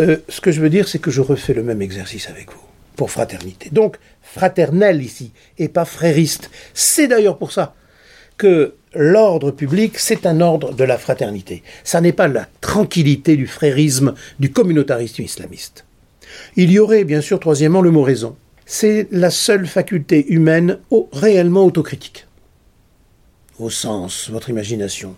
Euh, 0.00 0.18
ce 0.28 0.40
que 0.40 0.52
je 0.52 0.60
veux 0.60 0.70
dire, 0.70 0.88
c'est 0.88 0.98
que 0.98 1.10
je 1.10 1.20
refais 1.20 1.54
le 1.54 1.62
même 1.62 1.80
exercice 1.80 2.28
avec 2.28 2.52
vous, 2.52 2.60
pour 2.96 3.10
fraternité. 3.10 3.70
Donc, 3.70 3.96
fraternel 4.22 5.02
ici, 5.02 5.32
et 5.58 5.68
pas 5.68 5.84
frériste. 5.84 6.50
C'est 6.74 7.08
d'ailleurs 7.08 7.38
pour 7.38 7.52
ça 7.52 7.74
que 8.36 8.74
l'ordre 8.94 9.50
public, 9.50 9.98
c'est 9.98 10.26
un 10.26 10.40
ordre 10.40 10.74
de 10.74 10.84
la 10.84 10.98
fraternité. 10.98 11.62
Ça 11.84 12.00
n'est 12.00 12.12
pas 12.12 12.28
la 12.28 12.46
tranquillité 12.60 13.36
du 13.36 13.46
frérisme, 13.46 14.14
du 14.38 14.52
communautarisme 14.52 15.22
islamiste. 15.22 15.86
Il 16.56 16.70
y 16.70 16.78
aurait, 16.78 17.04
bien 17.04 17.20
sûr, 17.20 17.40
troisièmement, 17.40 17.80
le 17.80 17.90
mot 17.90 18.02
raison. 18.02 18.36
C'est 18.68 19.06
la 19.12 19.30
seule 19.30 19.64
faculté 19.68 20.26
humaine 20.26 20.78
réellement 21.12 21.64
autocritique. 21.64 22.26
Vos 23.60 23.70
sens, 23.70 24.28
votre 24.28 24.50
imagination, 24.50 25.14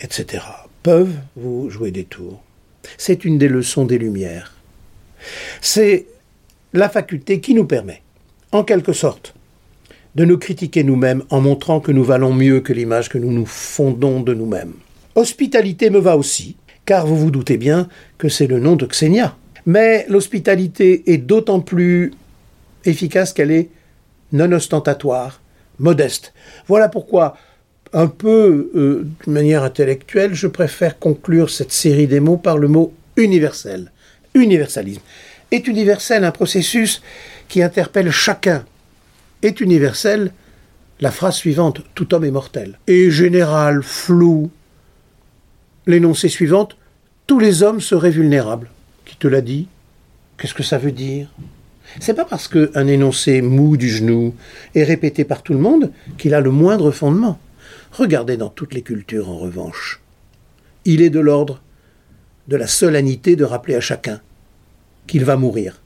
etc., 0.00 0.42
peuvent 0.82 1.14
vous 1.36 1.70
jouer 1.70 1.92
des 1.92 2.02
tours. 2.02 2.42
C'est 2.98 3.24
une 3.24 3.38
des 3.38 3.46
leçons 3.46 3.84
des 3.84 3.98
Lumières. 3.98 4.52
C'est 5.60 6.06
la 6.72 6.88
faculté 6.88 7.38
qui 7.40 7.54
nous 7.54 7.66
permet, 7.66 8.02
en 8.50 8.64
quelque 8.64 8.92
sorte, 8.92 9.34
de 10.16 10.24
nous 10.24 10.36
critiquer 10.36 10.82
nous-mêmes 10.82 11.22
en 11.30 11.40
montrant 11.40 11.78
que 11.78 11.92
nous 11.92 12.02
valons 12.02 12.34
mieux 12.34 12.60
que 12.60 12.72
l'image 12.72 13.08
que 13.08 13.18
nous 13.18 13.30
nous 13.30 13.46
fondons 13.46 14.20
de 14.20 14.34
nous-mêmes. 14.34 14.74
Hospitalité 15.14 15.88
me 15.88 16.00
va 16.00 16.16
aussi, 16.16 16.56
car 16.84 17.06
vous 17.06 17.16
vous 17.16 17.30
doutez 17.30 17.58
bien 17.58 17.88
que 18.18 18.28
c'est 18.28 18.48
le 18.48 18.58
nom 18.58 18.74
de 18.74 18.86
Xenia. 18.86 19.36
Mais 19.66 20.04
l'hospitalité 20.08 21.12
est 21.12 21.18
d'autant 21.18 21.60
plus 21.60 22.12
efficace 22.84 23.32
qu'elle 23.32 23.50
est 23.50 23.70
non 24.32 24.52
ostentatoire, 24.52 25.40
modeste. 25.78 26.32
Voilà 26.68 26.88
pourquoi, 26.88 27.36
un 27.92 28.06
peu 28.06 28.70
euh, 28.74 29.06
de 29.26 29.30
manière 29.30 29.62
intellectuelle, 29.62 30.34
je 30.34 30.46
préfère 30.46 30.98
conclure 30.98 31.50
cette 31.50 31.72
série 31.72 32.06
des 32.06 32.20
mots 32.20 32.38
par 32.38 32.58
le 32.58 32.68
mot 32.68 32.92
universel. 33.16 33.90
Universalisme. 34.34 35.02
Est 35.50 35.68
universel 35.68 36.24
un 36.24 36.30
processus 36.30 37.02
qui 37.48 37.62
interpelle 37.62 38.10
chacun 38.10 38.64
est 39.42 39.60
universelle 39.60 40.32
la 41.02 41.10
phrase 41.10 41.34
suivante 41.34 41.82
Tout 41.96 42.14
homme 42.14 42.24
est 42.24 42.30
mortel. 42.30 42.78
Et 42.86 43.10
général, 43.10 43.82
flou. 43.82 44.50
L'énoncé 45.86 46.28
suivante 46.28 46.76
Tous 47.26 47.40
les 47.40 47.64
hommes 47.64 47.80
seraient 47.80 48.10
vulnérables. 48.10 48.70
Qui 49.04 49.16
te 49.16 49.26
l'a 49.26 49.40
dit? 49.40 49.66
Qu'est-ce 50.38 50.54
que 50.54 50.62
ça 50.62 50.78
veut 50.78 50.92
dire? 50.92 51.26
C'est 52.00 52.14
pas 52.14 52.24
parce 52.24 52.48
qu'un 52.48 52.86
énoncé 52.86 53.42
mou 53.42 53.76
du 53.76 53.88
genou 53.88 54.34
est 54.74 54.84
répété 54.84 55.24
par 55.24 55.42
tout 55.42 55.52
le 55.52 55.58
monde 55.58 55.90
qu'il 56.18 56.34
a 56.34 56.40
le 56.40 56.50
moindre 56.50 56.90
fondement. 56.90 57.38
Regardez 57.92 58.36
dans 58.36 58.48
toutes 58.48 58.74
les 58.74 58.82
cultures 58.82 59.28
en 59.28 59.38
revanche. 59.38 60.00
Il 60.84 61.02
est 61.02 61.10
de 61.10 61.20
l'ordre 61.20 61.60
de 62.48 62.56
la 62.56 62.66
solennité 62.66 63.36
de 63.36 63.44
rappeler 63.44 63.74
à 63.74 63.80
chacun 63.80 64.20
qu'il 65.06 65.24
va 65.24 65.36
mourir. 65.36 65.80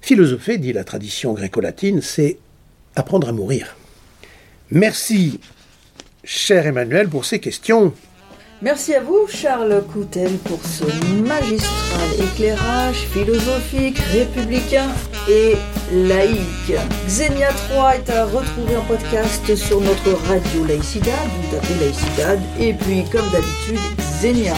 Philosopher, 0.00 0.58
dit 0.58 0.72
la 0.72 0.84
tradition 0.84 1.32
gréco-latine, 1.32 2.02
c'est 2.02 2.38
apprendre 2.94 3.28
à 3.28 3.32
mourir. 3.32 3.76
Merci, 4.70 5.40
cher 6.24 6.66
Emmanuel, 6.66 7.08
pour 7.08 7.24
ces 7.24 7.38
questions. 7.38 7.94
Merci 8.62 8.94
à 8.94 9.00
vous, 9.00 9.26
Charles 9.28 9.82
Coutel, 9.92 10.32
pour 10.44 10.64
ce 10.64 10.84
magistral 11.22 12.08
éclairage 12.18 13.06
philosophique, 13.12 13.98
républicain 13.98 14.88
et 15.28 15.56
laïque. 15.92 16.78
Xenia 17.06 17.48
3 17.70 17.96
est 17.96 18.10
à 18.10 18.24
retrouver 18.24 18.76
en 18.76 18.82
podcast 18.82 19.54
sur 19.56 19.80
notre 19.80 20.12
radio 20.28 20.64
Laïcidad, 20.66 21.12
vous 21.28 21.56
tapez 21.56 21.74
Laïcidad, 21.80 22.40
et 22.60 22.72
puis, 22.74 23.04
comme 23.10 23.28
d'habitude, 23.30 23.80
Xenia. 23.98 24.54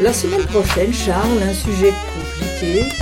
La 0.00 0.12
semaine 0.12 0.44
prochaine, 0.44 0.92
Charles, 0.92 1.42
un 1.42 1.54
sujet 1.54 1.92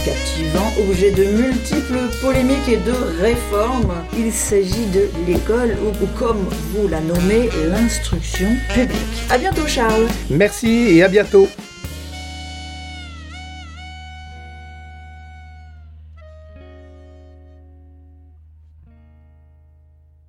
captivant, 0.04 0.70
objet 0.88 1.10
de 1.10 1.24
multiples 1.24 1.98
polémiques 2.20 2.68
et 2.68 2.76
de 2.76 2.92
réformes. 3.20 3.92
Il 4.16 4.32
s'agit 4.32 4.86
de 4.86 5.08
l'école 5.26 5.76
ou, 5.82 6.06
comme 6.18 6.46
vous 6.72 6.88
la 6.88 7.00
nommez, 7.00 7.48
l'instruction 7.68 8.48
publique. 8.74 8.98
À 9.30 9.38
bientôt 9.38 9.66
Charles. 9.66 10.06
Merci 10.30 10.98
et 10.98 11.02
à 11.02 11.08
bientôt. 11.08 11.48